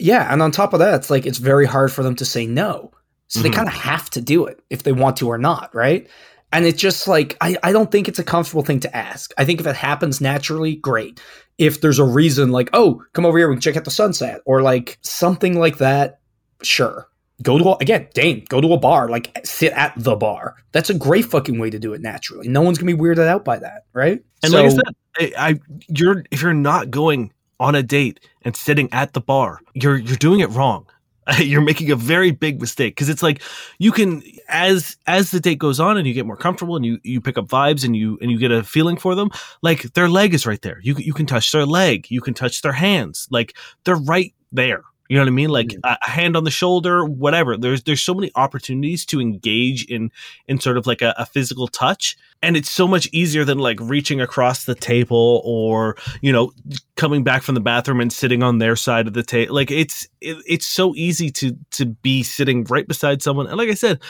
[0.00, 2.46] Yeah, and on top of that, it's like it's very hard for them to say
[2.46, 2.90] no.
[3.28, 3.54] So they Mhm.
[3.54, 6.08] kind of have to do it if they want to or not, right?
[6.54, 9.32] And it's just like I, I don't think it's a comfortable thing to ask.
[9.36, 11.20] I think if it happens naturally, great.
[11.58, 14.40] If there's a reason like, oh, come over here, we can check out the sunset,
[14.46, 16.20] or like something like that,
[16.62, 17.08] sure.
[17.42, 20.54] Go to a, again, Dane, go to a bar, like sit at the bar.
[20.70, 22.46] That's a great fucking way to do it naturally.
[22.48, 24.22] No one's gonna be weirded out by that, right?
[24.42, 24.82] And So- like I said,
[25.18, 29.60] I, I you're if you're not going on a date and sitting at the bar,
[29.74, 30.86] you're you're doing it wrong.
[31.38, 33.42] You're making a very big mistake because it's like
[33.78, 36.98] you can as as the date goes on and you get more comfortable and you
[37.02, 39.30] you pick up vibes and you and you get a feeling for them.
[39.62, 40.80] Like their leg is right there.
[40.82, 42.06] You you can touch their leg.
[42.10, 43.26] You can touch their hands.
[43.30, 44.82] Like they're right there.
[45.08, 45.50] You know what I mean?
[45.50, 45.80] Like Mhm.
[45.84, 47.56] a, hand on the shoulder, whatever.
[47.58, 50.10] There's there's so many opportunities to engage in
[50.48, 53.78] in sort of like a, a physical touch, and it's so much easier than like
[53.80, 56.52] reaching across the table or you know
[56.96, 59.54] coming back from the bathroom and sitting on their side of the table.
[59.54, 63.68] Like it's it, it's so easy to to be sitting right beside someone, and like
[63.68, 64.00] I said.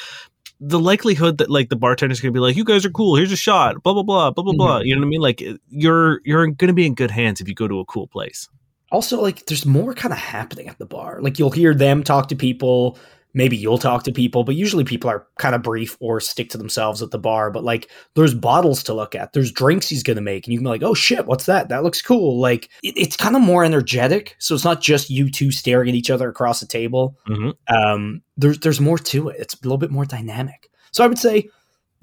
[0.61, 3.17] The likelihood that like the bartender's gonna be like, "You guys are cool.
[3.17, 4.79] Here's a shot." Blah blah blah blah blah blah.
[4.79, 5.21] You know what I mean?
[5.21, 8.49] Like you're you're gonna be in good hands if you go to a cool place.
[8.93, 12.29] Also like there's more kind of happening at the bar like you'll hear them talk
[12.29, 12.99] to people
[13.37, 16.59] maybe you'll talk to people but usually people are kind of brief or stick to
[16.59, 20.21] themselves at the bar but like there's bottles to look at there's drinks he's gonna
[20.21, 22.95] make and you can be like oh shit what's that that looks cool like it,
[22.97, 26.29] it's kind of more energetic so it's not just you two staring at each other
[26.29, 27.75] across the table Mm-hmm.
[27.75, 29.37] um, there's there's more to it.
[29.41, 30.71] It's a little bit more dynamic.
[30.93, 31.49] So I would say,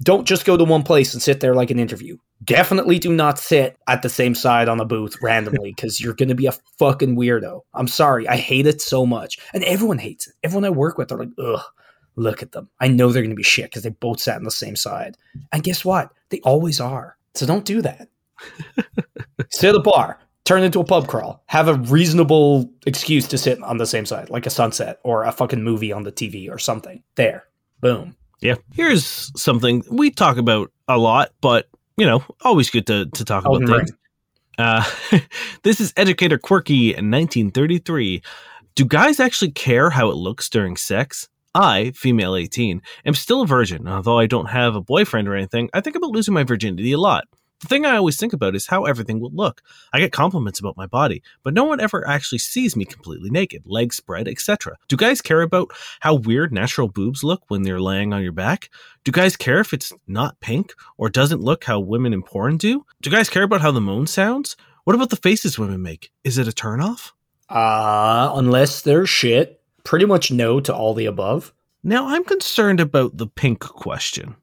[0.02, 2.16] don't just go to one place and sit there like an interview.
[2.44, 6.28] Definitely do not sit at the same side on a booth randomly because you're going
[6.28, 7.60] to be a fucking weirdo.
[7.74, 10.34] I'm sorry, I hate it so much, and everyone hates it.
[10.42, 11.62] Everyone I work with are like, ugh.
[12.16, 12.68] Look at them.
[12.78, 15.16] I know they're going to be shit because they both sat on the same side.
[15.50, 16.10] And guess what?
[16.28, 17.16] They always are.
[17.34, 18.08] So don't do that.
[19.50, 23.62] sit at a bar, turn into a pub crawl, have a reasonable excuse to sit
[23.62, 26.58] on the same side, like a sunset or a fucking movie on the TV or
[26.58, 27.02] something.
[27.14, 27.44] There.
[27.80, 28.16] Boom.
[28.40, 28.56] Yeah.
[28.74, 31.68] Here's something we talk about a lot, but
[32.02, 33.86] you know, always good to, to talk Elden about Ring.
[33.86, 33.98] things.
[34.58, 34.84] Uh,
[35.62, 38.20] this is Educator Quirky in 1933.
[38.74, 41.28] Do guys actually care how it looks during sex?
[41.54, 43.86] I, female 18, am still a virgin.
[43.86, 46.98] Although I don't have a boyfriend or anything, I think about losing my virginity a
[46.98, 47.28] lot.
[47.62, 49.62] The thing I always think about is how everything will look.
[49.92, 53.62] I get compliments about my body, but no one ever actually sees me completely naked,
[53.66, 54.76] legs spread, etc.
[54.88, 55.70] Do guys care about
[56.00, 58.68] how weird natural boobs look when they're laying on your back?
[59.04, 62.84] Do guys care if it's not pink or doesn't look how women in porn do?
[63.00, 64.56] Do guys care about how the moan sounds?
[64.82, 66.10] What about the faces women make?
[66.24, 67.12] Is it a turnoff?
[67.48, 71.52] Uh, unless they're shit, pretty much no to all the above.
[71.84, 74.34] Now I'm concerned about the pink question.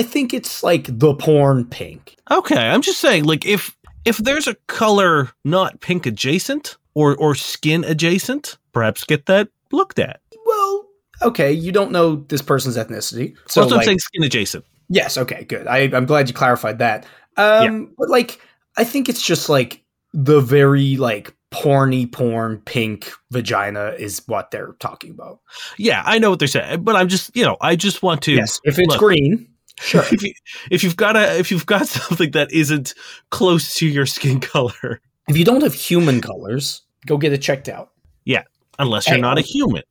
[0.00, 2.16] I think it's like the porn pink.
[2.30, 7.34] Okay, I'm just saying, like if if there's a color not pink adjacent or or
[7.34, 10.20] skin adjacent, perhaps get that looked at.
[10.46, 10.86] Well,
[11.20, 13.34] okay, you don't know this person's ethnicity.
[13.46, 14.64] So That's I'm saying, skin adjacent.
[14.88, 15.66] yes, okay, good.
[15.66, 17.04] I, I'm glad you clarified that.
[17.36, 18.40] Um, But like,
[18.78, 19.84] I think it's just like
[20.14, 25.40] the very like porny porn pink vagina is what they're talking about.
[25.76, 28.32] Yeah, I know what they're saying, but I'm just you know I just want to
[28.32, 28.98] Yes, if it's look.
[28.98, 29.46] green,
[29.80, 30.04] sure.
[30.12, 30.32] if you
[30.70, 32.94] if you've got a if you've got something that isn't
[33.30, 37.68] close to your skin color, if you don't have human colors, go get it checked
[37.68, 37.90] out.
[38.24, 38.44] Yeah,
[38.78, 39.82] unless you're not a human.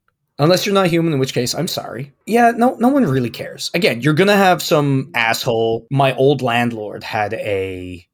[0.42, 2.14] Unless you're not human, in which case I'm sorry.
[2.26, 3.70] Yeah, no, no one really cares.
[3.74, 5.86] Again, you're gonna have some asshole.
[5.92, 8.08] My old landlord had a,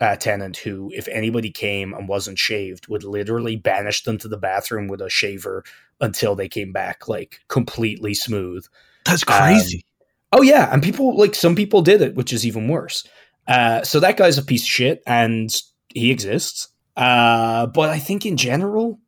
[0.00, 4.36] uh tenant who, if anybody came and wasn't shaved, would literally banish them to the
[4.36, 5.62] bathroom with a shaver
[6.00, 8.66] until they came back like completely smooth.
[9.04, 9.84] That's crazy.
[10.32, 13.06] Oh yeah, and people like some people did it, which is even worse.
[13.48, 15.54] Uh, so that guy's a piece of shit, and
[15.88, 16.68] he exists.
[16.96, 19.00] Uh, but I think in general,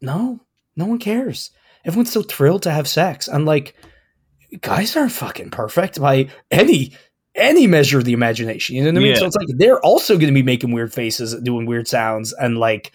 [0.00, 0.40] no,
[0.76, 1.50] no one cares.
[1.84, 3.76] Everyone's so thrilled to have sex, and like,
[4.60, 6.92] guys aren't fucking perfect by any
[7.36, 8.74] any measure of the imagination.
[8.74, 9.12] You know what I mean?
[9.12, 9.18] Yeah.
[9.18, 12.58] So it's like they're also going to be making weird faces, doing weird sounds, and
[12.58, 12.92] like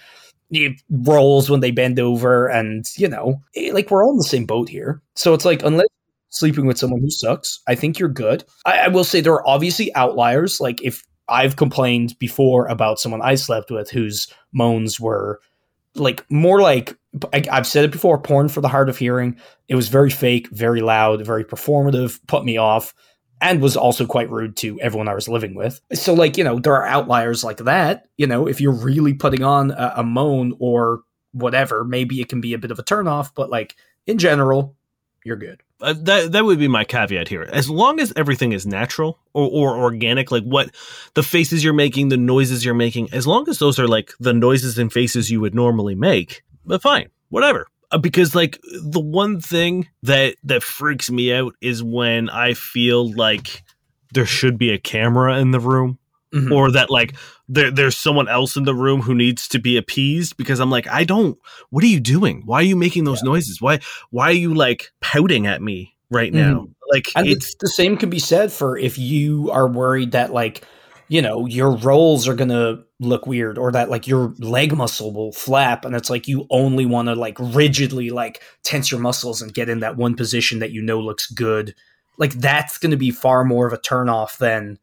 [0.89, 4.45] rolls when they bend over, and you know, eh, like we're all in the same
[4.45, 5.01] boat here.
[5.15, 5.87] So it's like unless
[6.35, 8.43] sleeping with someone who sucks, I think you're good.
[8.65, 10.59] I, I will say there are obviously outliers.
[10.59, 15.39] Like if I've complained before about someone I slept with whose moans were
[15.95, 16.97] like more like
[17.31, 19.37] I, have said it before porn for the hard of hearing.
[19.67, 22.93] It was very fake very loud very performative put me off
[23.41, 25.79] and was also quite rude to everyone i was living with.
[25.93, 28.07] So like you know there are outliers like that.
[28.17, 32.39] You know if you're really putting on a, a moan or whatever maybe it can
[32.39, 33.75] be a bit of a turnoff but like
[34.07, 34.73] in general
[35.25, 37.43] you're good uh, that that would be my caveat here.
[37.43, 40.69] As long as everything is natural or, or organic, like what
[41.13, 44.33] the faces you're making, the noises you're making, as long as those are like the
[44.33, 47.67] noises and faces you would normally make, but fine, whatever.
[47.91, 53.11] Uh, because like the one thing that that freaks me out is when I feel
[53.13, 53.63] like
[54.13, 55.99] there should be a camera in the room
[56.35, 56.51] mm-hmm.
[56.51, 57.15] or that like
[57.47, 60.87] there, there's someone else in the room who needs to be appeased because I'm like,
[60.87, 61.37] I don't.
[61.69, 62.43] What are you doing?
[62.45, 63.29] Why are you making those yeah.
[63.29, 63.61] noises?
[63.61, 63.79] Why
[64.11, 66.51] why are you like pouting at me right mm-hmm.
[66.51, 66.67] now?
[66.91, 70.63] Like, and it's the same can be said for if you are worried that like
[71.07, 75.31] you know your rolls are gonna look weird or that like your leg muscle will
[75.31, 79.53] flap and it's like you only want to like rigidly like tense your muscles and
[79.53, 81.75] get in that one position that you know looks good
[82.17, 84.79] like that's going to be far more of a turn off than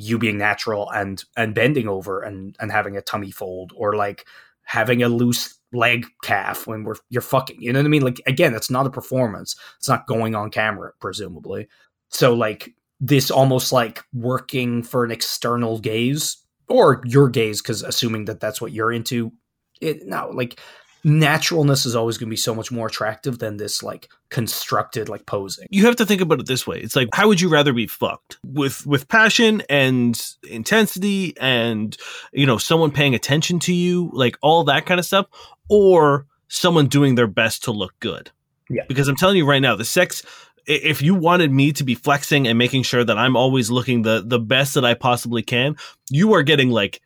[0.00, 4.26] you being natural and and bending over and and having a tummy fold or like
[4.62, 8.02] having a loose leg calf when we're you're fucking you know what i mean?
[8.02, 9.54] Like again it's not a performance.
[9.78, 11.68] It's not going on camera presumably.
[12.08, 18.24] So like this almost like working for an external gaze or your gaze because assuming
[18.24, 19.32] that that's what you're into
[19.80, 20.60] it no like
[21.04, 25.26] naturalness is always going to be so much more attractive than this like constructed like
[25.26, 25.66] posing.
[25.70, 26.78] You have to think about it this way.
[26.78, 28.38] It's like how would you rather be fucked?
[28.44, 31.96] With with passion and intensity and
[32.32, 35.26] you know someone paying attention to you, like all that kind of stuff
[35.68, 38.30] or someone doing their best to look good.
[38.68, 38.82] Yeah.
[38.88, 40.24] Because I'm telling you right now, the sex
[40.66, 44.22] if you wanted me to be flexing and making sure that I'm always looking the
[44.24, 45.76] the best that I possibly can,
[46.10, 47.00] you are getting like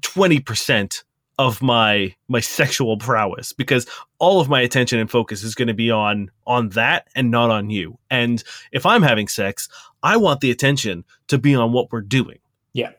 [0.00, 1.02] 20%
[1.38, 3.86] of my my sexual prowess because
[4.18, 7.50] all of my attention and focus is going to be on on that and not
[7.50, 7.98] on you.
[8.10, 9.68] And if I'm having sex,
[10.02, 12.38] I want the attention to be on what we're doing.
[12.72, 12.90] Yeah.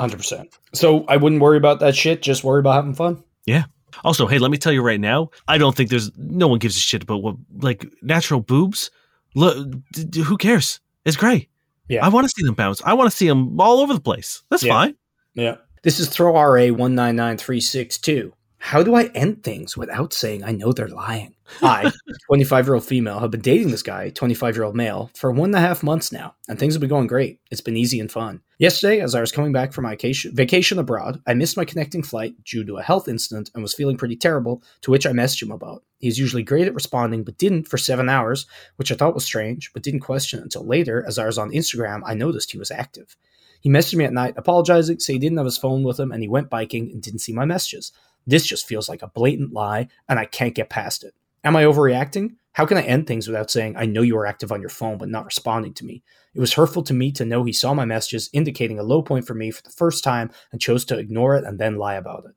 [0.00, 0.46] 100%.
[0.74, 3.22] So I wouldn't worry about that shit, just worry about having fun.
[3.46, 3.64] Yeah.
[4.04, 6.76] Also, hey, let me tell you right now, I don't think there's no one gives
[6.76, 8.90] a shit about what like natural boobs.
[9.34, 10.80] Look, d- d- who cares?
[11.04, 11.48] It's great.
[11.88, 12.04] Yeah.
[12.04, 12.82] I want to see them bounce.
[12.84, 14.42] I want to see them all over the place.
[14.50, 14.72] That's yeah.
[14.72, 14.96] fine.
[15.34, 15.56] Yeah.
[15.82, 18.32] This is Throw RA 199362.
[18.64, 21.34] How do I end things without saying I know they're lying?
[21.62, 21.90] I,
[22.26, 25.48] 25 year old female, have been dating this guy, 25 year old male, for one
[25.48, 27.40] and a half months now, and things have been going great.
[27.50, 28.40] It's been easy and fun.
[28.58, 32.04] Yesterday, as I was coming back from my vacation, vacation abroad, I missed my connecting
[32.04, 35.42] flight due to a health incident and was feeling pretty terrible, to which I messaged
[35.42, 35.82] him about.
[35.98, 38.46] He's usually great at responding, but didn't for seven hours,
[38.76, 42.02] which I thought was strange, but didn't question until later, as I was on Instagram,
[42.06, 43.16] I noticed he was active.
[43.62, 46.20] He messaged me at night apologizing, saying he didn't have his phone with him and
[46.20, 47.92] he went biking and didn't see my messages.
[48.26, 51.14] This just feels like a blatant lie and I can't get past it.
[51.44, 52.36] Am I overreacting?
[52.52, 54.98] How can I end things without saying, I know you are active on your phone
[54.98, 56.02] but not responding to me?
[56.34, 59.26] It was hurtful to me to know he saw my messages, indicating a low point
[59.26, 62.24] for me for the first time, and chose to ignore it and then lie about
[62.26, 62.32] it.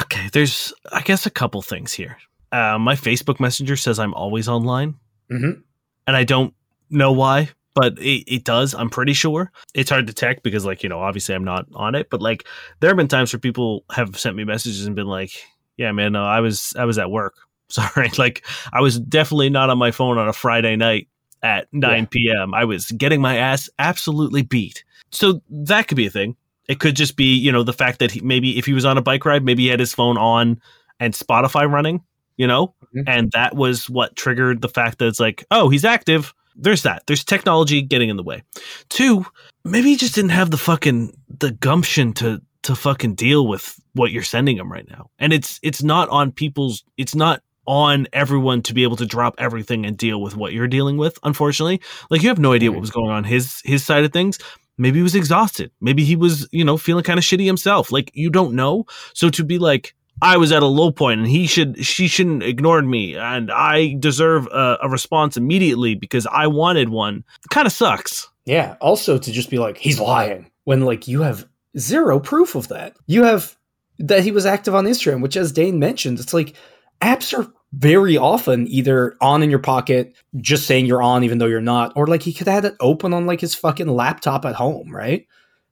[0.02, 2.16] okay, there's, I guess, a couple things here.
[2.50, 4.94] Uh, my Facebook Messenger says I'm always online.
[5.30, 5.60] Mm-hmm.
[6.06, 6.54] And I don't
[6.88, 8.74] know why, but it, it does.
[8.74, 11.94] I'm pretty sure it's hard to detect because, like, you know, obviously I'm not on
[11.94, 12.08] it.
[12.08, 12.48] But like,
[12.80, 15.32] there have been times where people have sent me messages and been like,
[15.76, 17.34] "Yeah, man, no, I was I was at work.
[17.68, 21.08] Sorry, like, I was definitely not on my phone on a Friday night
[21.42, 22.06] at 9 yeah.
[22.10, 22.54] p.m.
[22.54, 24.82] I was getting my ass absolutely beat.
[25.10, 26.36] So that could be a thing.
[26.68, 28.96] It could just be, you know, the fact that he, maybe if he was on
[28.96, 30.60] a bike ride, maybe he had his phone on
[30.98, 32.02] and Spotify running,
[32.36, 33.02] you know, mm-hmm.
[33.06, 37.02] and that was what triggered the fact that it's like, oh, he's active there's that.
[37.06, 38.42] There's technology getting in the way.
[38.88, 39.26] Two,
[39.64, 44.10] maybe he just didn't have the fucking the gumption to to fucking deal with what
[44.10, 45.10] you're sending him right now.
[45.18, 49.34] And it's it's not on people's it's not on everyone to be able to drop
[49.38, 51.80] everything and deal with what you're dealing with, unfortunately.
[52.10, 54.38] Like you have no idea what was going on his his side of things.
[54.78, 55.70] Maybe he was exhausted.
[55.80, 57.90] Maybe he was, you know, feeling kind of shitty himself.
[57.90, 58.84] Like you don't know.
[59.14, 62.42] So to be like, I was at a low point and he should she shouldn't
[62.42, 67.24] ignored me and I deserve a, a response immediately because I wanted one.
[67.50, 68.28] Kind of sucks.
[68.44, 68.76] Yeah.
[68.80, 71.46] Also to just be like he's lying when like you have
[71.78, 72.96] zero proof of that.
[73.06, 73.56] You have
[73.98, 76.54] that he was active on Instagram, which as Dane mentioned, it's like
[77.00, 81.46] apps are very often either on in your pocket, just saying you're on even though
[81.46, 84.44] you're not, or like he could have had it open on like his fucking laptop
[84.44, 85.26] at home, right?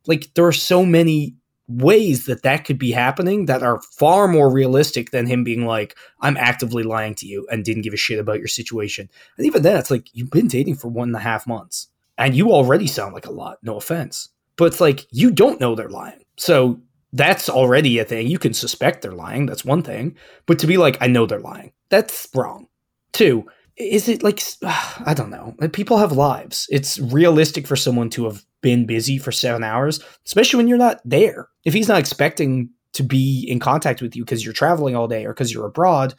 [0.07, 1.37] Like there are so many
[1.67, 5.97] ways that that could be happening that are far more realistic than him being like,
[6.21, 9.09] I'm actively lying to you and didn't give a shit about your situation.
[9.39, 11.89] And even then, it's like, you've been dating for one and a half months
[12.19, 14.29] and you already sound like a lot, no offense.
[14.57, 16.23] But it's like, you don't know they're lying.
[16.37, 16.81] So
[17.13, 18.27] that's already a thing.
[18.27, 19.47] You can suspect they're lying.
[19.47, 20.17] That's one thing.
[20.47, 22.69] But to be like, I know they're lying, that's wrong.
[23.13, 23.47] Two,
[23.77, 25.55] is it like, I don't know.
[25.73, 26.67] People have lives.
[26.71, 31.03] It's realistic for someone to have been busy for seven hours, especially when you're not
[31.05, 31.49] there.
[31.65, 35.27] If he's not expecting to be in contact with you because you're traveling all day
[35.27, 36.15] or because you're abroad,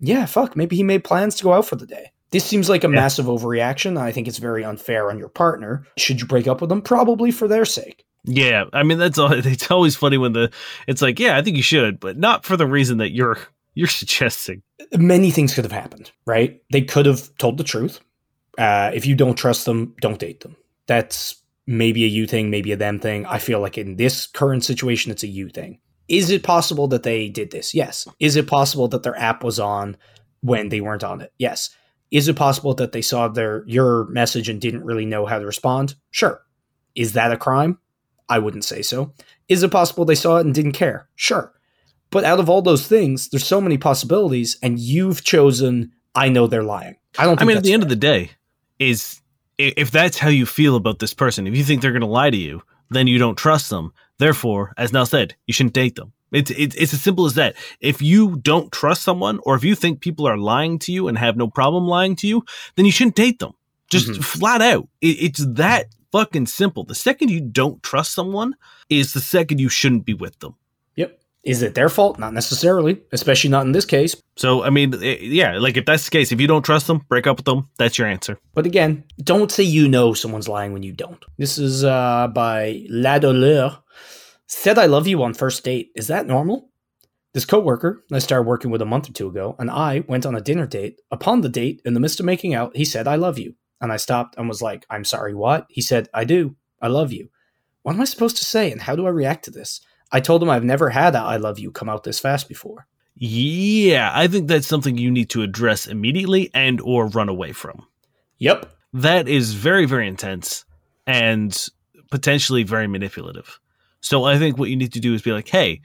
[0.00, 2.10] yeah, fuck, maybe he made plans to go out for the day.
[2.32, 2.96] This seems like a yeah.
[2.96, 3.96] massive overreaction.
[3.96, 5.86] I think it's very unfair on your partner.
[5.96, 6.82] Should you break up with them?
[6.82, 8.04] Probably for their sake.
[8.24, 10.50] Yeah, I mean that's all, it's always funny when the
[10.88, 13.38] it's like, yeah, I think you should, but not for the reason that you're
[13.74, 14.62] you're suggesting.
[14.98, 16.60] Many things could have happened, right?
[16.72, 18.00] They could have told the truth.
[18.58, 20.56] Uh, if you don't trust them, don't date them.
[20.86, 23.26] That's maybe a you thing, maybe a them thing.
[23.26, 25.78] I feel like in this current situation, it's a you thing.
[26.08, 27.74] Is it possible that they did this?
[27.74, 28.06] Yes.
[28.20, 29.96] Is it possible that their app was on
[30.42, 31.32] when they weren't on it?
[31.38, 31.70] Yes.
[32.10, 35.46] Is it possible that they saw their your message and didn't really know how to
[35.46, 35.94] respond?
[36.10, 36.42] Sure.
[36.94, 37.78] Is that a crime?
[38.28, 39.12] I wouldn't say so.
[39.48, 41.08] Is it possible they saw it and didn't care?
[41.16, 41.52] Sure.
[42.10, 45.92] But out of all those things, there's so many possibilities, and you've chosen.
[46.14, 46.96] I know they're lying.
[47.18, 47.40] I don't.
[47.40, 47.74] I mean, at the fair.
[47.74, 48.30] end of the day,
[48.78, 49.20] is
[49.58, 52.30] if that's how you feel about this person, if you think they're going to lie
[52.30, 53.92] to you, then you don't trust them.
[54.18, 56.12] Therefore, as Niall said, you shouldn't date them.
[56.32, 57.54] It's, it's, it's as simple as that.
[57.80, 61.16] If you don't trust someone, or if you think people are lying to you and
[61.16, 62.44] have no problem lying to you,
[62.74, 63.52] then you shouldn't date them.
[63.88, 64.22] Just mm-hmm.
[64.22, 64.88] flat out.
[65.00, 66.84] It, it's that fucking simple.
[66.84, 68.54] The second you don't trust someone
[68.88, 70.56] is the second you shouldn't be with them.
[71.44, 72.18] Is it their fault?
[72.18, 74.16] Not necessarily, especially not in this case.
[74.36, 77.04] So, I mean, eh, yeah, like if that's the case, if you don't trust them,
[77.08, 77.68] break up with them.
[77.78, 78.38] That's your answer.
[78.54, 81.22] But again, don't say you know someone's lying when you don't.
[81.36, 83.78] This is uh, by Ladoleur.
[84.46, 85.90] Said I love you on first date.
[85.94, 86.70] Is that normal?
[87.34, 90.36] This coworker I started working with a month or two ago, and I went on
[90.36, 91.00] a dinner date.
[91.10, 93.54] Upon the date, in the midst of making out, he said, I love you.
[93.80, 95.66] And I stopped and was like, I'm sorry, what?
[95.68, 96.56] He said, I do.
[96.80, 97.28] I love you.
[97.82, 99.80] What am I supposed to say, and how do I react to this?
[100.14, 102.86] I told him I've never had a I love you come out this fast before.
[103.16, 107.84] Yeah, I think that's something you need to address immediately and or run away from.
[108.38, 108.72] Yep.
[108.92, 110.64] That is very very intense
[111.04, 111.66] and
[112.12, 113.58] potentially very manipulative.
[114.00, 115.80] So I think what you need to do is be like, "Hey,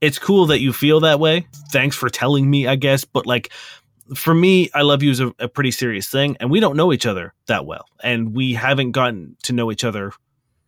[0.00, 1.46] it's cool that you feel that way.
[1.70, 3.52] Thanks for telling me, I guess, but like
[4.14, 6.94] for me, I love you is a, a pretty serious thing and we don't know
[6.94, 10.12] each other that well and we haven't gotten to know each other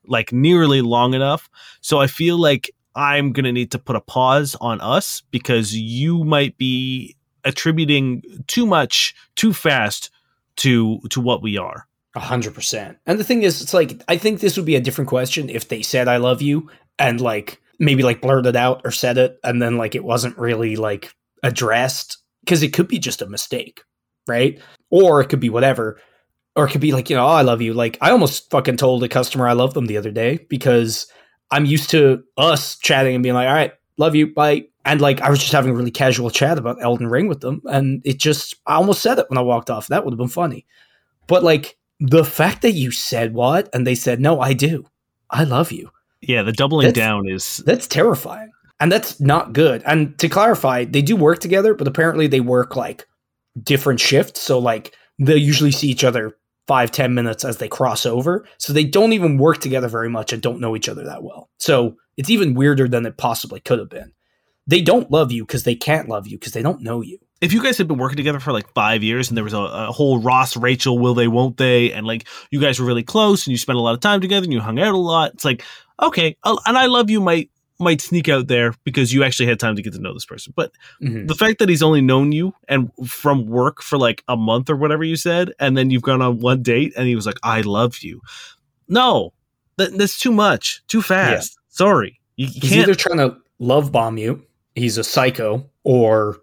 [0.04, 1.48] like nearly long enough.
[1.80, 5.74] So I feel like I'm going to need to put a pause on us because
[5.74, 10.10] you might be attributing too much too fast
[10.56, 11.86] to to what we are.
[12.14, 12.98] A hundred percent.
[13.06, 15.68] And the thing is, it's like I think this would be a different question if
[15.68, 19.62] they said "I love you" and like maybe like blurted out or said it, and
[19.62, 23.82] then like it wasn't really like addressed because it could be just a mistake,
[24.26, 24.60] right?
[24.90, 26.00] Or it could be whatever,
[26.56, 27.72] or it could be like you know, oh, I love you.
[27.74, 31.06] Like I almost fucking told a customer I love them the other day because
[31.50, 34.66] I'm used to us chatting and being like, all right, love you, bye.
[34.84, 37.60] And like, I was just having a really casual chat about Elden Ring with them.
[37.66, 39.88] And it just, I almost said it when I walked off.
[39.88, 40.66] That would have been funny.
[41.26, 44.86] But like, the fact that you said what and they said, no, I do.
[45.30, 45.90] I love you.
[46.22, 47.58] Yeah, the doubling that's, down is.
[47.66, 48.50] That's terrifying.
[48.80, 49.82] And that's not good.
[49.84, 53.06] And to clarify, they do work together, but apparently they work like
[53.62, 54.40] different shifts.
[54.40, 56.37] So like, they'll usually see each other
[56.68, 58.46] five ten minutes as they cross over.
[58.58, 61.50] So they don't even work together very much and don't know each other that well.
[61.58, 64.12] So it's even weirder than it possibly could have been.
[64.68, 67.18] They don't love you because they can't love you because they don't know you.
[67.40, 69.58] If you guys had been working together for like five years and there was a,
[69.58, 73.46] a, whole Ross, Rachel, will they, won't they, and like you guys were really close
[73.46, 75.44] and you spent a lot of time together and you hung out a lot, it's
[75.44, 75.62] like,
[76.02, 77.50] okay, uh, and I love you might
[77.80, 80.52] might sneak out there because you actually had time to get to know this person.
[80.56, 80.72] But
[81.02, 81.26] mm-hmm.
[81.26, 84.76] the fact that he's only known you and from work for like a month or
[84.76, 87.60] whatever you said, and then you've gone on one date and he was like, I
[87.62, 88.20] love you.
[88.88, 89.32] No,
[89.76, 91.56] that, that's too much, too fast.
[91.56, 91.76] Yeah.
[91.76, 92.20] Sorry.
[92.36, 96.40] You, he's either trying to love bomb you, he's a psycho, or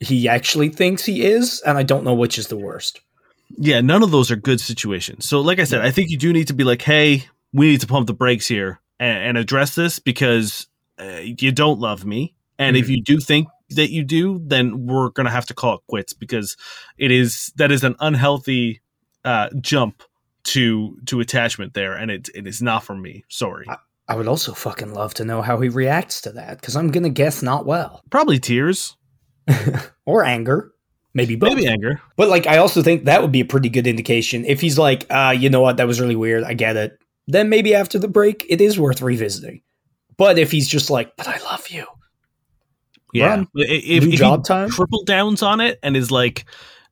[0.00, 3.00] he actually thinks he is, and I don't know which is the worst.
[3.56, 5.26] Yeah, none of those are good situations.
[5.26, 7.80] So, like I said, I think you do need to be like, hey, we need
[7.80, 10.66] to pump the brakes here and, and address this because
[10.98, 12.34] uh, you don't love me.
[12.58, 12.82] And mm-hmm.
[12.82, 15.80] if you do think that you do, then we're going to have to call it
[15.88, 16.56] quits because
[16.96, 18.80] it is that is an unhealthy
[19.24, 20.02] uh, jump
[20.44, 23.24] to to attachment there, and it it is not for me.
[23.28, 23.66] Sorry.
[23.68, 23.76] I,
[24.08, 27.08] I would also fucking love to know how he reacts to that because I'm gonna
[27.08, 28.02] guess not well.
[28.10, 28.96] Probably tears
[30.06, 30.72] or anger.
[31.14, 31.54] Maybe both.
[31.54, 32.00] Maybe anger.
[32.16, 35.06] But like I also think that would be a pretty good indication if he's like,
[35.10, 36.44] uh, you know what, that was really weird.
[36.44, 39.62] I get it then maybe after the break, it is worth revisiting.
[40.16, 41.86] But if he's just like, but I love you.
[43.12, 43.28] Yeah.
[43.28, 43.48] Run.
[43.56, 44.70] I- If, New if job he time?
[44.70, 46.44] triple downs on it and is like,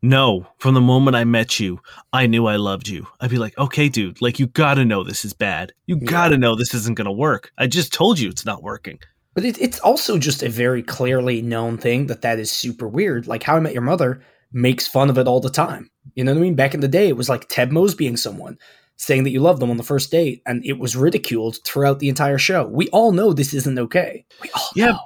[0.02, 1.80] no, from the moment I met you,
[2.12, 3.06] I knew I loved you.
[3.20, 5.72] I'd be like, okay, dude, like you gotta know this is bad.
[5.86, 6.10] You Yeah.
[6.10, 7.52] gotta know this isn't gonna work.
[7.58, 8.98] I just told you it's not working.
[9.34, 13.26] But it, it's also just a very clearly known thing that that is super weird.
[13.26, 14.20] Like How I Met Your Mother
[14.52, 15.88] makes fun of it all the time.
[16.14, 16.54] You know what I mean?
[16.54, 18.58] Back in the day, it was like Ted Mosby being someone
[18.96, 22.08] saying that you love them on the first date, and it was ridiculed throughout the
[22.08, 22.66] entire show.
[22.66, 24.24] We all know this isn't okay.
[24.40, 24.98] We all Yeah, know.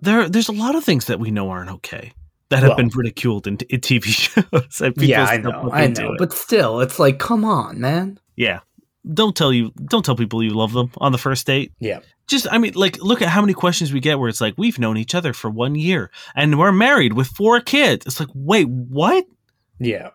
[0.00, 2.12] There, there's a lot of things that we know aren't okay
[2.50, 4.82] that have Well- been ridiculed in, in TV shows.
[4.96, 6.14] Yeah, I know, I know.
[6.18, 8.18] But still, it's like, come on, man.
[8.36, 8.60] yeah,
[9.12, 11.72] don't tell you, don't tell people you love them on the first date.
[11.80, 12.00] Yeah.
[12.26, 14.78] just I mean, like, look at how many questions we get where it's like we've
[14.78, 18.06] known each other for one year and we're married with four kids.
[18.06, 19.26] It's like, wait, what?
[19.78, 20.10] Yeah.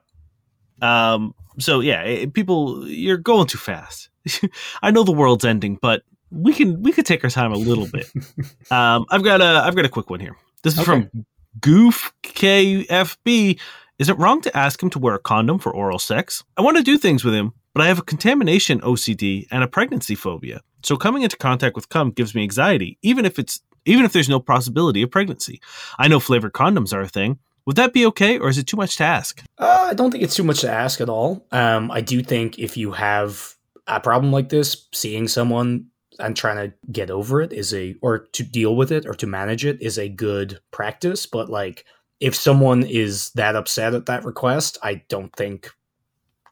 [0.82, 4.10] Um, so yeah, it, people, you're going too fast.
[4.82, 7.88] I know the world's ending, but we can we could take our time a little
[7.88, 8.07] bit.
[8.72, 10.36] um, I've got a I've got a quick one here.
[10.64, 10.86] This is Okay.
[11.10, 11.26] from
[11.62, 13.60] Goof KFB.
[13.97, 16.43] Is it wrong to ask him to wear a condom for oral sex?
[16.57, 19.68] I want to do things with him, but I have a contamination OCD and a
[19.68, 20.62] pregnancy phobia.
[20.84, 24.30] So coming into contact with cum gives me anxiety, even if it's even if there's
[24.30, 25.60] no possibility of pregnancy.
[25.97, 27.39] I know flavored condoms are a thing.
[27.66, 29.43] Would that be okay, or is it too much to ask?
[29.57, 31.45] Uh, I don't think it's too much to ask at all.
[31.51, 33.55] Um, I do think if you have
[33.88, 35.88] a problem like this, seeing someone
[36.20, 39.28] and trying to get over it is a, or to deal with it or to
[39.28, 41.26] manage it is a good practice.
[41.26, 41.86] But like,
[42.20, 45.72] if someone is that upset at that request, I don't think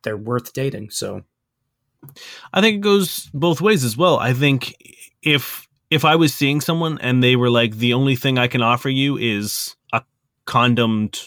[0.04, 0.92] they're worth dating.
[0.92, 1.24] So
[2.54, 4.20] I think it goes both ways as well.
[4.20, 4.76] I think
[5.22, 8.62] if if I was seeing someone and they were like, the only thing I can
[8.62, 9.76] offer you is
[10.48, 11.20] condomed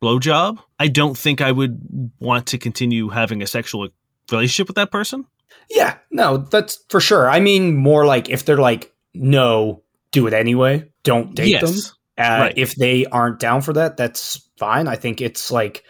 [0.00, 3.88] blowjob, I don't think I would want to continue having a sexual
[4.30, 5.26] relationship with that person.
[5.70, 7.28] yeah, no, that's for sure.
[7.28, 10.88] I mean, more like if they're like, no, do it anyway.
[11.02, 11.74] Don't date them.
[12.16, 12.54] Uh, Right.
[12.56, 14.88] If they aren't down for that, that's fine.
[14.88, 15.84] I think it's like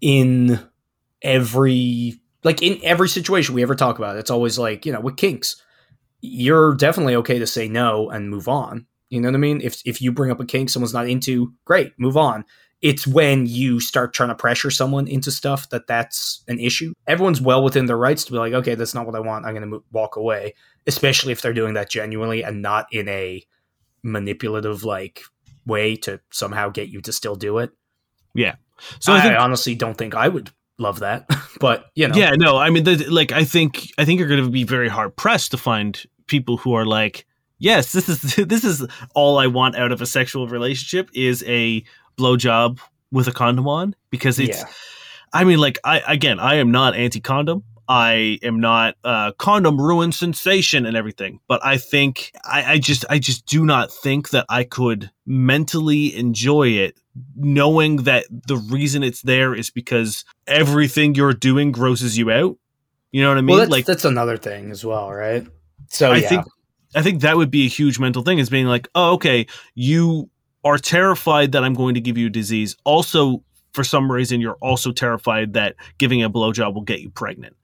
[0.00, 0.60] in
[1.22, 5.16] every like in every situation we ever talk about, it's always like you know with
[5.16, 5.62] kinks,
[6.20, 8.86] you're definitely okay to say no and move on.
[9.14, 9.60] You know what I mean?
[9.62, 12.44] If if you bring up a kink someone's not into, great, move on.
[12.82, 16.92] It's when you start trying to pressure someone into stuff that that's an issue.
[17.06, 19.46] Everyone's well within their rights to be like, okay, that's not what I want.
[19.46, 20.54] I'm going to walk away,
[20.86, 23.42] especially if they're doing that genuinely and not in a
[24.02, 25.22] manipulative like
[25.64, 27.70] way to somehow get you to still do it.
[28.34, 28.56] Yeah.
[28.98, 31.28] So I, I think honestly don't think I would love that,
[31.60, 34.44] but you know, Yeah, no, I mean, the, like, I think, I think you're going
[34.44, 37.26] to be very hard pressed to find people who are like,
[37.64, 41.82] yes, this is this is all I want out of a sexual relationship is a
[42.16, 42.78] blowjob
[43.10, 44.58] with a condom on because it's.
[44.58, 44.68] yeah,
[45.32, 47.64] I mean, like, I again, I am not anti-condom.
[47.86, 53.04] I am not uh, condom ruin sensation and everything, but I think I, I just
[53.10, 56.98] I just do not think that I could mentally enjoy it,
[57.36, 62.56] knowing that the reason it's there is because everything you're doing grosses you out.
[63.12, 63.48] You know what I mean?
[63.48, 65.46] well, that's, like that's another thing as well, right?
[65.88, 66.44] So I yeah, think
[66.94, 70.30] I think that would be a huge mental thing is being like, oh, okay, you
[70.64, 72.76] are terrified that I'm going to give you a disease.
[72.84, 73.42] Also,
[73.72, 77.56] for some reason, you're also terrified that giving a blowjob will get you pregnant.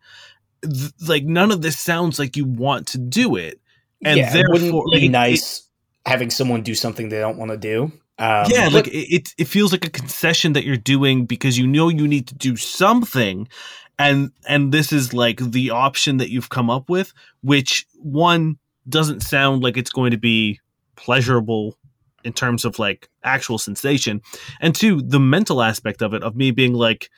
[0.62, 3.60] Th- like none of this sounds like you want to do it,
[4.04, 5.66] and yeah, it wouldn't therefore, be like, it- nice
[6.06, 7.92] having someone do something they don't want to do.
[8.18, 11.66] Um, yeah, like it, it it feels like a concession that you're doing because you
[11.66, 13.48] know you need to do something,
[13.98, 18.58] and and this is like the option that you've come up with, which one
[18.90, 20.60] doesn't sound like it's going to be
[20.96, 21.76] pleasurable
[22.24, 24.20] in terms of like actual sensation,
[24.60, 27.10] and two, the mental aspect of it of me being like,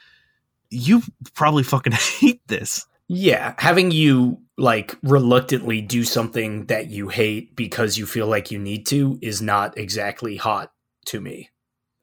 [0.71, 1.03] you
[1.35, 2.87] probably fucking hate this.
[3.09, 8.59] Yeah, having you like reluctantly do something that you hate because you feel like you
[8.59, 10.73] need to is not exactly hot
[11.07, 11.51] to me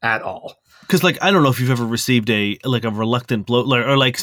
[0.02, 0.59] at all.
[0.90, 3.96] Because like I don't know if you've ever received a like a reluctant blow or
[3.96, 4.18] like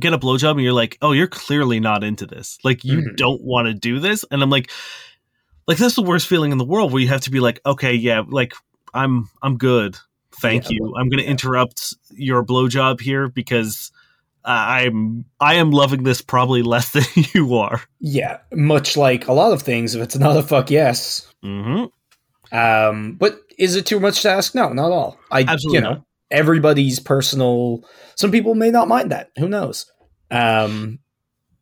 [0.00, 2.58] get a blowjob and you're like, oh, you're clearly not into this.
[2.64, 3.16] Like you Mhm.
[3.16, 4.70] don't want to do this, and I'm like,
[5.68, 7.92] like that's the worst feeling in the world where you have to be like, okay,
[7.92, 8.54] yeah, like
[8.94, 9.98] I'm I'm good,
[10.40, 10.94] thank Yeah, you.
[10.98, 13.92] I'm going to interrupt your blowjob here because
[14.42, 17.04] I'm I am loving this probably less than
[17.34, 17.82] you are.
[18.00, 21.30] Yeah, much like a lot of things, if it's not a fuck yes.
[21.42, 21.84] hmm
[22.52, 24.54] Um, but is it too much to ask?
[24.54, 25.18] No, not at all.
[25.30, 26.02] I, Absolutely you know, not.
[26.30, 27.84] everybody's personal.
[28.14, 29.30] Some people may not mind that.
[29.38, 29.90] Who knows?
[30.30, 31.00] Um,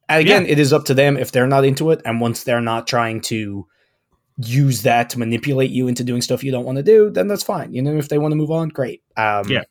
[0.08, 2.60] and again, it is up to them if they're not into it, and once they're
[2.60, 3.66] not trying to
[4.38, 7.42] use that to manipulate you into doing stuff you don't want to do, then that's
[7.44, 7.72] fine.
[7.72, 9.02] You know, if they want to move on, great.
[9.16, 9.62] Um, Yeah.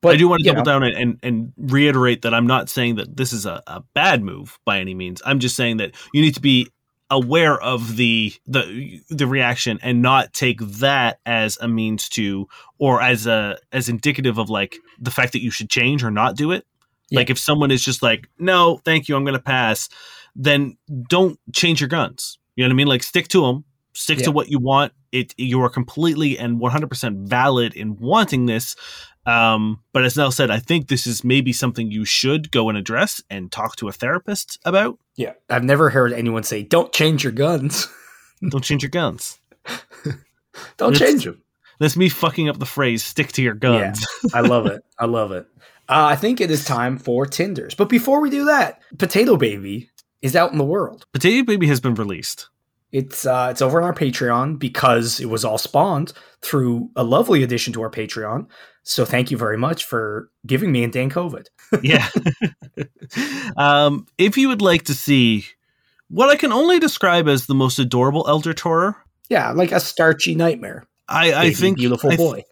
[0.00, 2.70] but I do want to double know, down and, and, and reiterate that I'm not
[2.70, 5.20] saying that this is a, a bad move by any means.
[5.26, 6.68] I'm just saying that you need to be
[7.10, 12.46] aware of the the the reaction and not take that as a means to
[12.78, 16.36] or as a as indicative of like the fact that you should change or not
[16.36, 16.66] do it.
[17.10, 17.20] Yeah.
[17.20, 19.88] Like if someone is just like, "No, thank you, I'm going to pass,"
[20.36, 20.76] then
[21.08, 22.38] don't change your guns.
[22.56, 22.86] You know what I mean?
[22.88, 23.64] Like stick to them.
[23.94, 24.24] Stick Yeah.
[24.26, 24.92] to what you want.
[25.10, 28.76] It you are completely and 100% valid in wanting this.
[29.24, 32.76] Um, but as Niall said, I think this is maybe something you should go and
[32.78, 34.98] address and talk to a therapist about.
[35.18, 35.34] Yeah.
[35.50, 37.86] I've never heard anyone say, don't change your guns.
[38.50, 39.36] Don't change your guns.
[40.76, 41.42] don't It's- change them.
[41.80, 44.82] That's me fucking up the phrase "stick to your guns." I love it.
[44.98, 45.46] I love it.
[45.88, 47.74] Uh, I think it is time for Tinders.
[47.74, 49.90] But before we do that, Potato Baby
[50.22, 51.04] is out in the world.
[51.12, 52.48] Potato Baby has been released.
[52.90, 56.12] It's uh, it's over on our Patreon because it was all spawned
[56.42, 58.46] through a lovely addition to our Patreon.
[58.82, 61.46] So thank you very much for giving me and Dan COVID.
[61.82, 62.08] yeah.
[63.56, 65.44] um, if you would like to see
[66.08, 68.96] what I can only describe as the most adorable Elder Torer,
[69.28, 70.86] Yeah, like a starchy nightmare.
[71.06, 72.44] I, I Baby, think beautiful I th- boy.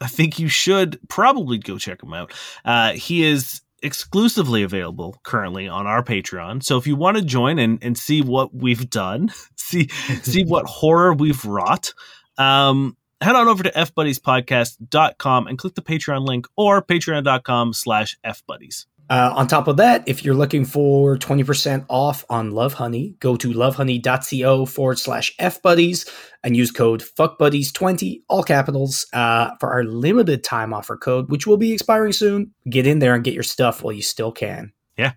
[0.00, 2.32] I think you should probably go check him out.
[2.64, 6.62] Uh, he is exclusively available currently on our Patreon.
[6.62, 9.30] So if you want to join and, and see what we've done,
[9.68, 9.88] see
[10.22, 11.92] see what horror we've wrought,
[12.36, 18.86] um, head on over to fbuddiespodcast.com and click the Patreon link or patreon.com slash fbuddies.
[19.10, 23.36] Uh, on top of that, if you're looking for 20% off on Love Honey, go
[23.36, 26.06] to lovehoney.co forward slash fbuddies
[26.44, 31.56] and use code FUCKBuddies20, all capitals, uh, for our limited time offer code, which will
[31.56, 32.52] be expiring soon.
[32.68, 34.72] Get in there and get your stuff while you still can.
[34.98, 35.12] Yeah.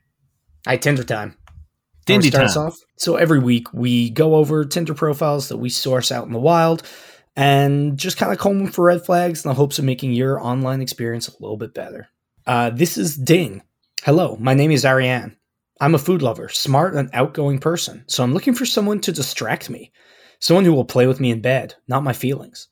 [0.66, 1.36] All right, Tinder time.
[2.06, 2.68] Dindy start time.
[2.68, 2.80] off?
[2.98, 6.84] So every week we go over Tinder profiles that we source out in the wild
[7.36, 10.82] and just kind of comb for red flags in the hopes of making your online
[10.82, 12.08] experience a little bit better.
[12.46, 13.62] Uh, this is Ding.
[14.04, 15.38] Hello, my name is Ariane.
[15.80, 19.70] I'm a food lover, smart and outgoing person, so I'm looking for someone to distract
[19.70, 19.92] me.
[20.40, 22.68] Someone who will play with me in bed, not my feelings.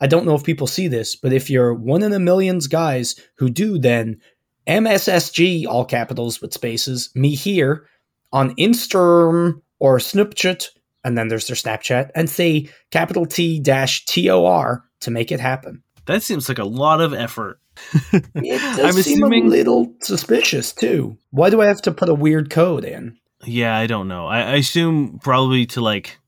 [0.00, 3.16] I don't know if people see this, but if you're one in a millions guys
[3.36, 4.20] who do, then
[4.66, 7.86] MSSG, all capitals with spaces, me here,
[8.34, 10.66] on Instagram or Snapchat,
[11.04, 15.32] and then there's their Snapchat, and say capital T dash T O R to make
[15.32, 15.82] it happen.
[16.06, 17.58] That seems like a lot of effort.
[18.34, 21.16] It does I'm seem assuming- a little suspicious too.
[21.30, 23.16] Why do I have to put a weird code in?
[23.44, 24.26] Yeah, I don't know.
[24.26, 26.18] I, I assume probably to like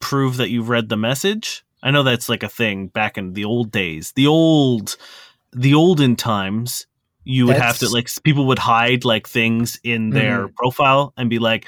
[0.00, 1.64] prove that you've read the message.
[1.82, 4.96] I know that's like a thing back in the old days, the old,
[5.52, 6.86] the olden times.
[7.24, 10.54] You would have to like people would hide like things in their mm-hmm.
[10.54, 11.66] profile and be like,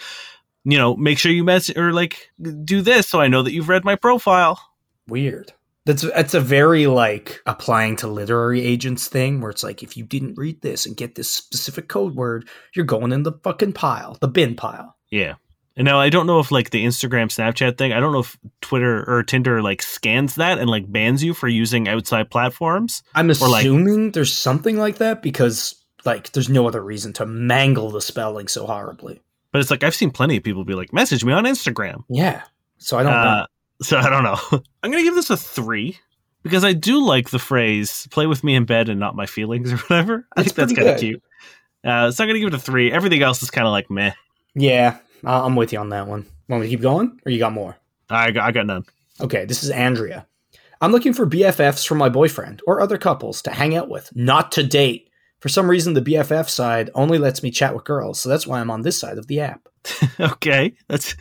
[0.65, 2.31] you know, make sure you mess or like
[2.65, 4.61] do this so I know that you've read my profile.
[5.09, 5.53] Weird.
[5.87, 10.05] That's that's a very like applying to literary agents thing where it's like if you
[10.05, 14.19] didn't read this and get this specific code word, you're going in the fucking pile,
[14.21, 14.97] the bin pile.
[15.11, 15.35] Yeah.
[15.77, 18.39] And now I don't know if like the Instagram Snapchat thing, I don't know if
[18.63, 23.03] Twitter or Tinder like scans that and like bans you for using outside platforms.
[23.15, 25.75] I'm Or, like- assuming there's something like that because
[26.07, 29.21] like there's no other reason to mangle the spelling so horribly.
[29.53, 32.05] But it's like I've seen plenty of people be like, message me on Instagram.
[32.09, 32.43] Yeah.
[32.79, 33.19] So I don't know.
[33.19, 33.47] Uh,
[33.83, 34.39] so I don't know.
[34.83, 35.99] I'm gonna give this a three
[36.43, 39.73] because I do like the phrase "play with me in bed and not my feelings"
[39.75, 40.27] or whatever.
[40.37, 41.23] I It's think that's kind of cute.
[41.85, 42.91] Uh, so I'm gonna give it a three.
[42.93, 44.13] Everything else is kind of like meh.
[44.55, 46.27] Yeah, I- I'm with you on that one.
[46.49, 47.77] Want me to keep going, or you got more?
[48.09, 48.85] I got, I got none.
[49.21, 50.27] Okay, this is Andrea.
[50.81, 54.53] I'm looking for BFFs for my boyfriend or other couples to hang out with, not
[54.53, 55.11] to date.
[55.41, 58.61] For some reason, the BFF side only lets me chat with girls, so that's why
[58.61, 59.69] I'm on this side of the app.
[60.21, 61.17] okay, that's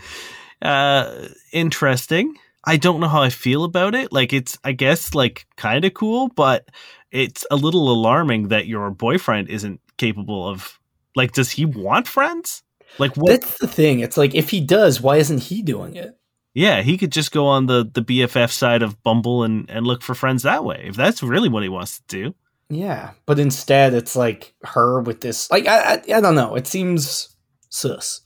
[0.62, 2.36] uh, interesting.
[2.66, 4.12] I don't know how I feel about it.
[4.12, 6.70] Like it's, I guess, like kind of cool, but
[7.12, 10.80] it's a little alarming that your boyfriend isn't capable of.
[11.16, 12.64] Like, does he want friends?
[12.98, 13.41] Like what?
[13.41, 14.00] That's the thing.
[14.00, 16.18] It's like if he does, why isn't he doing it?
[16.54, 20.02] Yeah, he could just go on the the BFF side of Bumble and and look
[20.02, 20.86] for friends that way.
[20.88, 22.36] If that's really what he wants to do.
[22.70, 25.52] Yeah, but instead it's like her with this.
[25.52, 26.56] Like I, I, I don't know.
[26.56, 27.36] It seems
[27.70, 28.22] sus.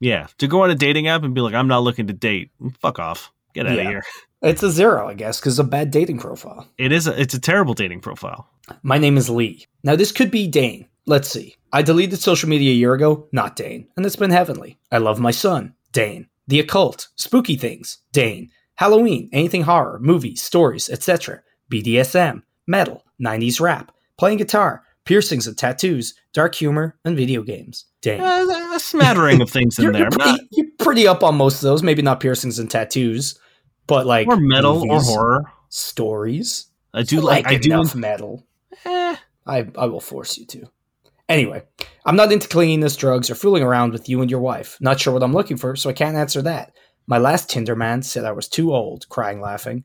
[0.00, 2.50] Yeah, to go on a dating app and be like, I'm not looking to date.
[2.80, 3.30] Fuck off.
[3.54, 3.82] Get out Yeah.
[3.82, 4.02] of here.
[4.42, 6.66] It's a zero, I guess, because a bad dating profile.
[6.78, 7.06] It is.
[7.06, 8.48] A, it's a terrible dating profile.
[8.82, 9.66] My name is Lee.
[9.84, 10.88] Now, this could be Dane.
[11.04, 11.56] Let's see.
[11.72, 14.78] I deleted social media a year ago, not Dane, and it's been heavenly.
[14.90, 16.26] I love my son, Dane.
[16.48, 18.50] The occult, spooky things, Dane.
[18.74, 21.42] Halloween, anything horror, movies, stories, etc.
[21.70, 27.84] BDSM, metal, 90s rap, playing guitar, piercings and tattoos, dark humor, and video games.
[28.00, 28.20] Dane.
[28.20, 31.56] Uh, a smattering of things in You're, there, you're, pretty, you're pretty up on most
[31.56, 31.82] of those.
[31.82, 33.38] Maybe not piercings and tattoos,
[33.86, 35.52] but like or metal or horror.
[35.68, 36.66] stories.
[36.94, 37.46] I do like.
[37.46, 37.72] I do.
[37.72, 38.46] enough metal.
[38.84, 39.16] Eh,
[39.46, 40.70] I, I will force you to.
[41.30, 41.62] Anyway,
[42.04, 44.76] I'm not into cleanliness, drugs, or fooling around with you and your wife.
[44.80, 46.72] Not sure what I'm looking for, so I can't answer that.
[47.06, 49.84] My last Tinder man said I was too old, crying, laughing.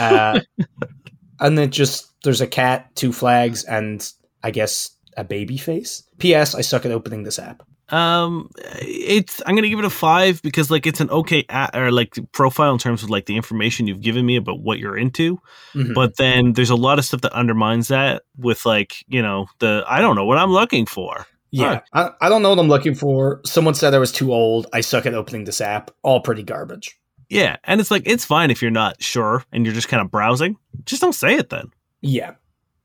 [0.00, 0.40] Uh,
[1.40, 4.12] and then just there's a cat, two flags, and
[4.42, 6.02] I guess a baby face.
[6.18, 6.56] P.S.
[6.56, 7.62] I suck at opening this app.
[7.90, 8.48] Um,
[8.80, 12.18] it's I'm gonna give it a five because like it's an okay a- or like
[12.32, 15.38] profile in terms of like the information you've given me about what you're into,
[15.74, 15.94] Mhm.
[15.94, 19.84] but then there's a lot of stuff that undermines that with like you know the
[19.86, 21.26] I don't know what I'm looking for.
[21.50, 23.40] yeah, I, I don't know what I'm looking for.
[23.44, 24.66] Someone said I was too old.
[24.72, 25.90] I suck at opening this app.
[26.02, 26.98] All pretty garbage.
[27.28, 30.10] Yeah, and it's like it's fine if you're not sure and you're just kind of
[30.10, 30.56] browsing.
[30.86, 31.70] Just don't say it then,
[32.00, 32.32] Yeah,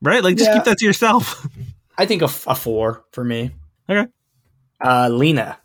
[0.02, 0.22] right?
[0.22, 0.56] Like just Yeah.
[0.56, 1.46] keep that to yourself.
[1.98, 3.50] I think a four for me.
[3.88, 4.08] Okay.
[4.82, 5.58] Uh, Lena,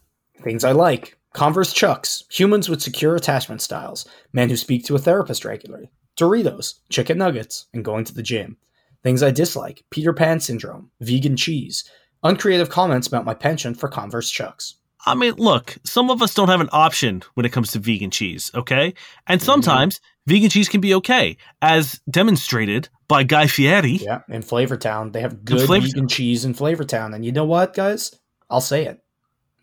[0.43, 1.17] things I like.
[1.33, 5.91] Converse Chucks, humans with secure attachment styles, men who speak to a therapist regularly.
[6.17, 8.57] Doritos, chicken nuggets, and going to the gym.
[9.03, 9.83] Things I dislike.
[9.89, 11.83] Peter Pan syndrome, vegan cheese.
[12.23, 14.75] Uncreative comments about my penchant for Converse Chucks.
[15.05, 18.09] I mean, look, some of us don't have an option when it comes to vegan
[18.09, 18.95] cheese, okay?
[19.27, 23.97] And sometimes vegan cheese can be okay, as demonstrated by Guy Fieri.
[23.97, 28.15] Yeah, in Flavortown, they have good vegan cheese in Flavortown, and you know what, guys?
[28.49, 28.99] I'll say it.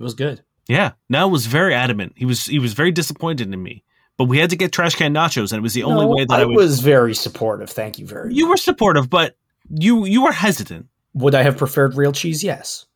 [0.03, 0.43] It was good.
[0.67, 2.15] Yeah, Now was very adamant.
[2.17, 3.85] He was he was very disappointed in me.
[4.19, 6.35] But we had to get trash can nachos, and it was the only way that
[6.35, 6.57] I, I would.
[6.57, 7.71] was very supportive.
[7.71, 8.51] Thank you very much you much.
[8.51, 9.37] were supportive, but
[9.71, 10.87] you you were hesitant.
[11.15, 12.43] Would I have preferred real cheese?
[12.43, 12.87] Yes.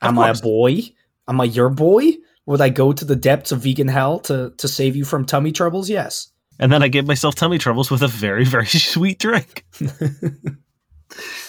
[0.00, 0.80] Of Am I a boy?
[1.28, 2.12] Am I your boy?
[2.46, 5.52] Would I go to the depths of vegan hell to, to save you from tummy
[5.52, 5.88] troubles?
[5.90, 6.30] Yes.
[6.58, 9.64] And then I gave myself tummy troubles with a very very sweet drink.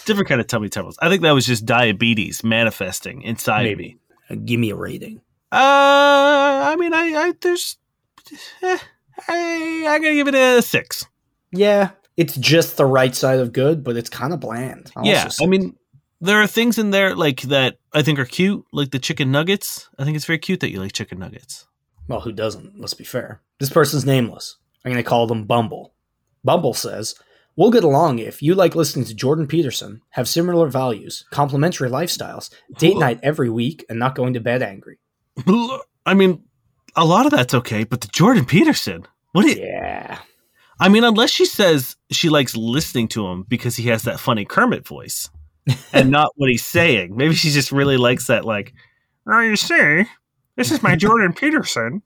[0.05, 0.97] Different kind of tummy troubles.
[1.01, 3.69] I think that was just diabetes manifesting inside me.
[3.69, 3.97] Maybe.
[3.97, 4.04] Uh,
[4.45, 5.21] Give me a rating.
[5.51, 7.77] Uh, I mean, I, I there's,
[8.61, 8.77] eh,
[9.27, 11.05] I, I gotta give it a six.
[11.51, 14.91] Yeah, it's just the right side of good, but it's kind of bland.
[14.95, 15.29] I'll yeah.
[15.41, 15.75] I mean,
[16.19, 19.89] there are things in there like that I think are cute, like the chicken nuggets.
[19.97, 21.67] I think it's very cute that you like chicken nuggets.
[22.07, 22.79] well, who doesn't?
[22.79, 23.41] Let's be fair.
[23.59, 24.57] This person's nameless.
[24.83, 25.93] I'm to call them Bumble.
[26.43, 27.15] Bumble says,
[27.57, 32.49] We'll get along if you like listening to Jordan Peterson, have similar values, complementary lifestyles,
[32.77, 34.99] date night every week, and not going to bed angry.
[36.05, 36.43] I mean,
[36.95, 39.45] a lot of that's okay, but the Jordan Peterson, what?
[39.45, 40.19] It, Yeah.
[40.79, 44.43] I mean, unless she says she likes listening to him because he has that funny
[44.43, 45.29] Kermit voice,
[45.93, 47.15] and not what he's saying.
[47.15, 48.43] Maybe she just really likes that.
[48.43, 48.73] Like,
[49.27, 50.03] oh, you see,
[50.57, 52.01] this is my Jordan Peterson.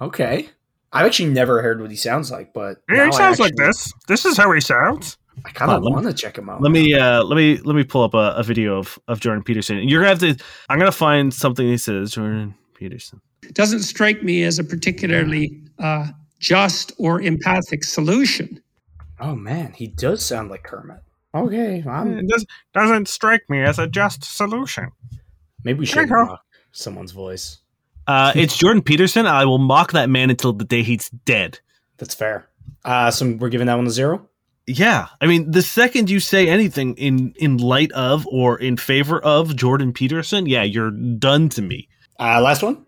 [0.00, 0.48] Okay.
[0.92, 3.92] I've actually never heard what he sounds like, but Yeah, he I sounds like this.
[4.06, 5.18] This is how he sounds.
[5.44, 6.60] I kind of Hold on, want to check him out.
[6.62, 9.44] Let me uh let me let me pull up a, a video of, of Jordan
[9.44, 9.86] Peterson.
[9.88, 13.20] You're gonna have to I'm gonna find something he says, Jordan Peterson.
[13.52, 16.08] doesn't strike me as a particularly uh,
[16.40, 18.60] just or empathic solution.
[19.20, 21.00] Oh man, he does sound like Kermit.
[21.34, 24.90] Okay, I'm, does, doesn't strike me as a just solution.
[25.62, 26.24] maybe we should Hey-ho.
[26.24, 27.58] mock someone's voice.
[28.08, 29.26] Uh it's Jordan Peterson.
[29.26, 31.60] I will mock that man until the day he's dead.
[31.98, 32.48] That's fair.
[32.84, 34.28] Uh, so we're giving that one a zero.
[34.66, 35.08] Yeah.
[35.20, 39.56] I mean, the second you say anything in in light of or in favor of
[39.56, 41.88] Jordan Peterson, yeah, you're done to me.
[42.18, 42.84] Uh, last one.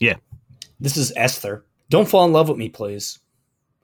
[0.00, 0.16] Yeah.
[0.80, 1.64] This is Esther.
[1.88, 3.18] Don't fall in love with me, please.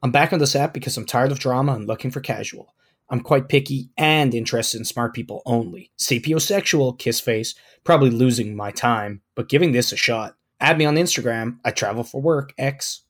[0.03, 2.75] I'm back on this app because I'm tired of drama and looking for casual.
[3.11, 5.91] I'm quite picky and interested in smart people only.
[5.99, 7.55] Sapiosexual, kiss face,
[7.85, 10.37] probably losing my time, but giving this a shot.
[10.61, 11.59] Add me on Instagram.
[11.65, 12.53] I travel for work.
[12.59, 13.03] X.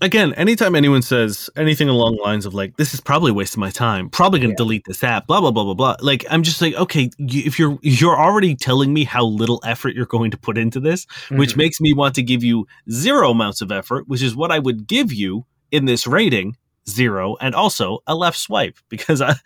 [0.00, 3.70] again, anytime anyone says anything along the lines of like, "This is probably wasting my
[3.70, 4.64] time," probably going to Yeah.
[4.64, 5.96] delete this app, blah blah blah blah blah.
[6.00, 9.94] Like, I'm just like, okay, you, if you're you're already telling me how little effort
[9.94, 11.56] you're going to put into this, which Mhm.
[11.58, 14.86] makes me want to give you zero amounts of effort, which is what I would
[14.88, 16.56] give you in this rating,
[16.88, 19.36] zero, and also a left swipe because I,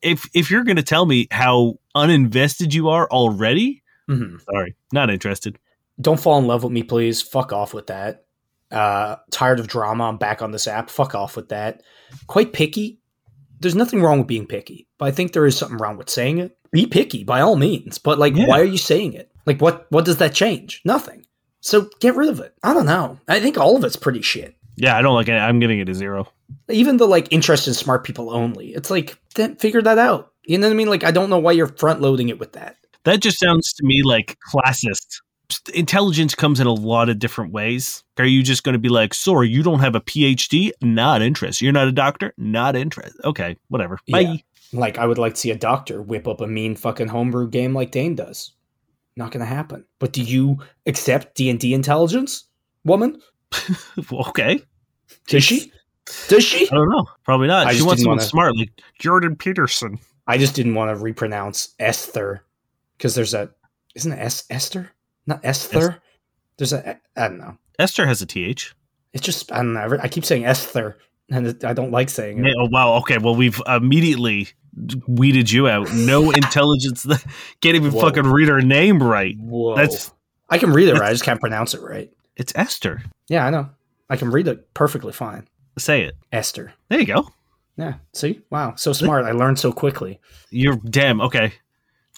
[0.00, 4.40] if if you're going to tell me how uninvested you are already, Mhm.
[4.44, 5.58] sorry, not interested.
[6.00, 7.22] Don't fall in love with me, please.
[7.22, 8.24] Fuck off with that.
[8.70, 10.04] Uh, tired of drama.
[10.04, 10.88] I'm back on this app.
[10.90, 11.82] Fuck off with that.
[12.26, 12.98] Quite picky.
[13.60, 16.38] There's nothing wrong with being picky, but I think there is something wrong with saying
[16.38, 16.56] it.
[16.72, 18.46] Be picky by all means, but like, Yeah.
[18.46, 19.30] why are you saying it?
[19.46, 20.80] Like, what what does that change?
[20.84, 21.26] Nothing.
[21.60, 22.54] So get rid of it.
[22.64, 23.18] I don't know.
[23.28, 24.56] I think all of it's pretty shit.
[24.76, 25.32] Yeah, I don't like it.
[25.34, 26.26] I'm giving it a zero.
[26.70, 28.68] Even the like interest in smart people only.
[28.74, 30.32] It's like then figure that out.
[30.44, 30.88] You know what I mean?
[30.88, 32.76] Like, I don't know why you're front loading it with that.
[33.04, 35.20] That just sounds to me like classist.
[35.74, 38.02] Intelligence comes in a lot of different ways.
[38.18, 40.70] Are you just going to be like, sorry, you don't have a PhD?
[40.80, 41.64] Not interested.
[41.64, 42.34] You're not a doctor?
[42.36, 43.24] Not interested.
[43.24, 43.98] Okay, whatever.
[44.10, 44.20] Bye.
[44.20, 44.36] Yeah.
[44.72, 47.74] Like, I would like to see a doctor whip up a mean fucking homebrew game
[47.74, 48.52] like Dane does.
[49.16, 49.84] Not gonna happen.
[49.98, 52.44] But do you accept D and D intelligence,
[52.84, 53.20] woman?
[54.12, 54.62] okay.
[55.26, 55.70] Does she?
[56.28, 56.66] Does she?
[56.70, 57.06] I don't know.
[57.24, 57.66] Probably not.
[57.66, 59.98] I she wants someone wanna- smart like Jordan Peterson.
[60.26, 62.44] I just didn't want to repronounce Esther
[62.96, 63.50] because there's a
[63.94, 64.90] isn't it es- Esther?
[65.26, 66.02] Not Esther.
[66.56, 67.58] There's a I don't know.
[67.78, 68.74] Esther has a TH.
[69.12, 69.98] It's just I don't know.
[70.02, 70.98] I keep saying Esther,
[71.30, 72.54] and I don't like saying it.
[72.58, 72.94] Oh wow.
[72.98, 73.18] Okay.
[73.18, 74.48] Well, we've immediately
[75.06, 75.92] weeded you out.
[75.92, 77.02] No intelligence.
[77.04, 77.24] that-
[77.60, 78.00] Can't even Whoa.
[78.00, 79.36] fucking read her name right.
[79.38, 79.76] Whoa.
[79.76, 80.12] That's
[80.48, 81.08] I can read it right.
[81.08, 82.10] I just can't pronounce it right.
[82.36, 83.02] it's Esther.
[83.28, 83.70] Yeah, I know.
[84.10, 85.48] I can read it perfectly fine.
[85.78, 86.14] Say it.
[86.32, 86.74] Esther.
[86.88, 87.28] There you go.
[87.78, 87.94] Yeah.
[88.12, 88.42] See?
[88.50, 88.74] Wow.
[88.76, 89.24] So smart.
[89.24, 90.20] I learned so quickly.
[90.50, 91.54] You're damn okay.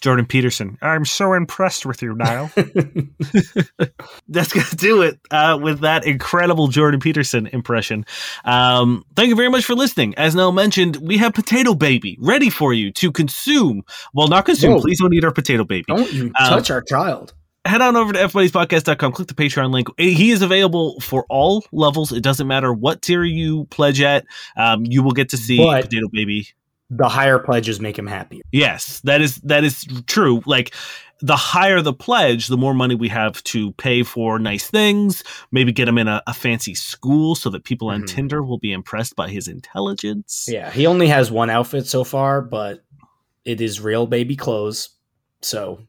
[0.01, 0.77] Jordan Peterson.
[0.81, 2.51] I'm so impressed with you, Niall.
[4.27, 8.05] That's gonna do it uh, with that incredible Jordan Peterson impression.
[8.43, 10.13] Um, thank you very much for listening.
[10.15, 13.83] As Niall mentioned, we have Potato Baby ready for you to consume.
[14.13, 14.73] Well, not consume.
[14.75, 14.81] Whoa.
[14.81, 15.85] Please don't eat our Potato Baby.
[15.87, 17.33] Don't you Um, touch our child.
[17.65, 19.87] head on over to fbuddiespodcast.com, click the Patreon link.
[19.97, 22.11] He is available for all levels.
[22.11, 24.25] It doesn't matter what tier you pledge at.
[24.55, 26.47] Um, you will get to see But- Potato Baby.
[26.89, 28.41] The higher pledges make him happier.
[28.51, 30.41] Yes, that is that is true.
[30.45, 30.73] Like
[31.21, 35.23] the higher the pledge, the more money we have to pay for nice things.
[35.51, 38.07] Maybe get him in a, a fancy school so that people on Mhm.
[38.07, 40.45] Tinder will be impressed by his intelligence.
[40.47, 40.69] Yeah.
[40.71, 42.83] He only has one outfit so far, but
[43.45, 44.89] it is real baby clothes.
[45.41, 45.87] So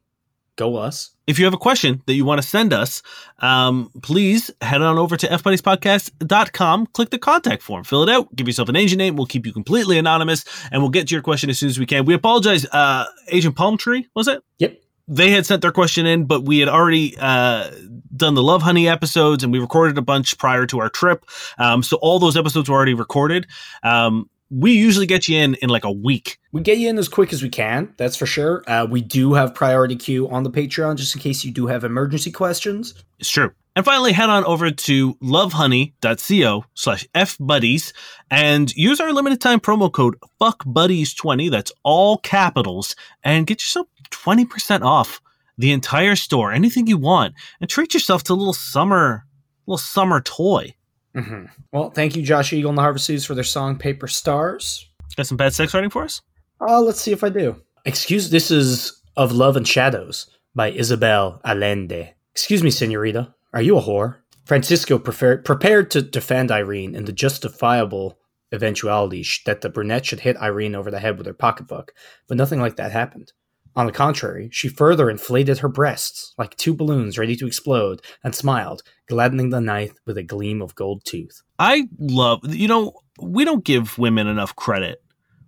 [0.57, 1.11] go us.
[1.27, 3.03] If you have a question that you want to send us,
[3.41, 8.47] um, please head on over to fbuddiespodcast.com, click the contact form, fill it out, give
[8.47, 9.17] yourself an agent name.
[9.17, 11.87] We'll keep you completely anonymous and we'll get to your question as soon as we
[11.87, 12.05] can.
[12.05, 12.65] We apologize.
[12.67, 14.43] Uh, Agent Palm Tree, was it?
[14.59, 14.81] Yep.
[15.09, 17.71] They had sent their question in, but we had already uh,
[18.17, 21.25] done the Love Honey episodes and we recorded a bunch prior to our trip.
[21.59, 23.47] Um, so all those episodes were already recorded.
[23.83, 26.39] Um, we usually get you in in like a week.
[26.53, 27.93] We get you in as quick as we can.
[27.97, 28.63] That's for sure.
[28.67, 31.85] Uh, we do have priority queue on the Patreon just in case you do have
[31.85, 32.95] emergency questions.
[33.19, 33.53] It's true.
[33.75, 37.93] And finally, head on over to lovehoney.co slash fbuddies
[38.31, 44.81] and use our limited time promo code FUCKBuddies20, that's all capitals, and get yourself 20%
[44.83, 45.21] off
[45.59, 49.27] the entire store, anything you want, and treat yourself to a little summer,
[49.67, 50.75] little summer toy.
[51.17, 54.89] Hmm Well, thank you, Josh Eagle and the Harvest Seeds, for their song Paper Stars.
[55.17, 56.21] Got some bad sex writing for us?
[56.61, 57.57] Uh, let's see if I do.
[57.85, 62.15] Excuse, this is Of Love and Shadows by Isabel Allende.
[62.33, 63.35] Excuse me, senorita.
[63.55, 64.17] Are you a whore?
[64.45, 68.19] Francisco prefer- prepared to defend Irene in the justifiable
[68.53, 71.93] eventuality sh- that the brunette should hit Irene over the head with her pocketbook,
[72.29, 73.33] but nothing like that happened.
[73.77, 78.35] On the contrary, she further inflated her breasts like two balloons ready to explode and
[78.35, 81.43] smiled, gladdening the night with a gleam of gold tooth.
[81.59, 85.03] I love, you know, we don't give women enough credit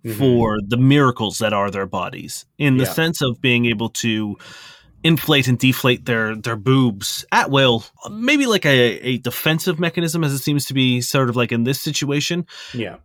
[0.05, 0.17] mm-hmm.
[0.17, 2.93] for the miracles that are their bodies in the Yeah.
[2.93, 4.37] sense of being able to
[5.03, 10.33] inflate and deflate their their boobs at will maybe like a, a defensive mechanism as
[10.33, 12.97] it seems to be sort of like in this situation yeah.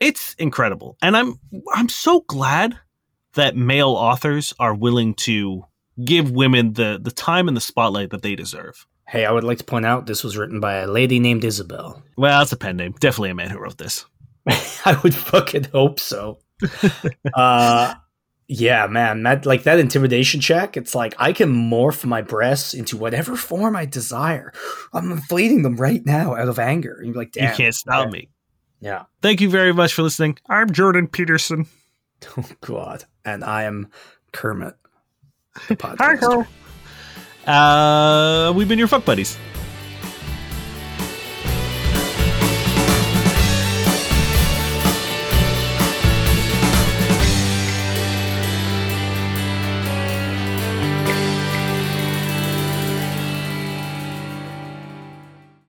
[0.00, 1.38] it's incredible and i'm
[1.74, 2.78] i'm so glad
[3.34, 5.64] that male authors are willing to
[6.04, 9.58] give women the the time and the spotlight that they deserve Hey, I would like
[9.58, 12.02] to point out this was written by a lady named Isabel.
[12.16, 14.06] well it's a pen name definitely a man who wrote this
[14.46, 16.38] I would fucking hope so.
[17.34, 17.94] uh
[18.46, 22.98] yeah, man, that like that intimidation check, it's like I can morph my breasts into
[22.98, 24.52] whatever form I desire.
[24.92, 26.94] I'm inflating them right now out of anger.
[26.98, 27.50] And you're like, damn.
[27.50, 28.10] you can't stop okay.
[28.10, 28.28] me
[28.80, 29.04] Yeah.
[29.22, 31.66] thank you very much for listening i'm jordan peterson
[32.36, 33.04] Oh God.
[33.24, 33.90] And I am
[34.32, 34.74] Kermit.
[35.68, 36.46] The podcaster.
[37.46, 39.36] Uh, we've been your fuck buddies.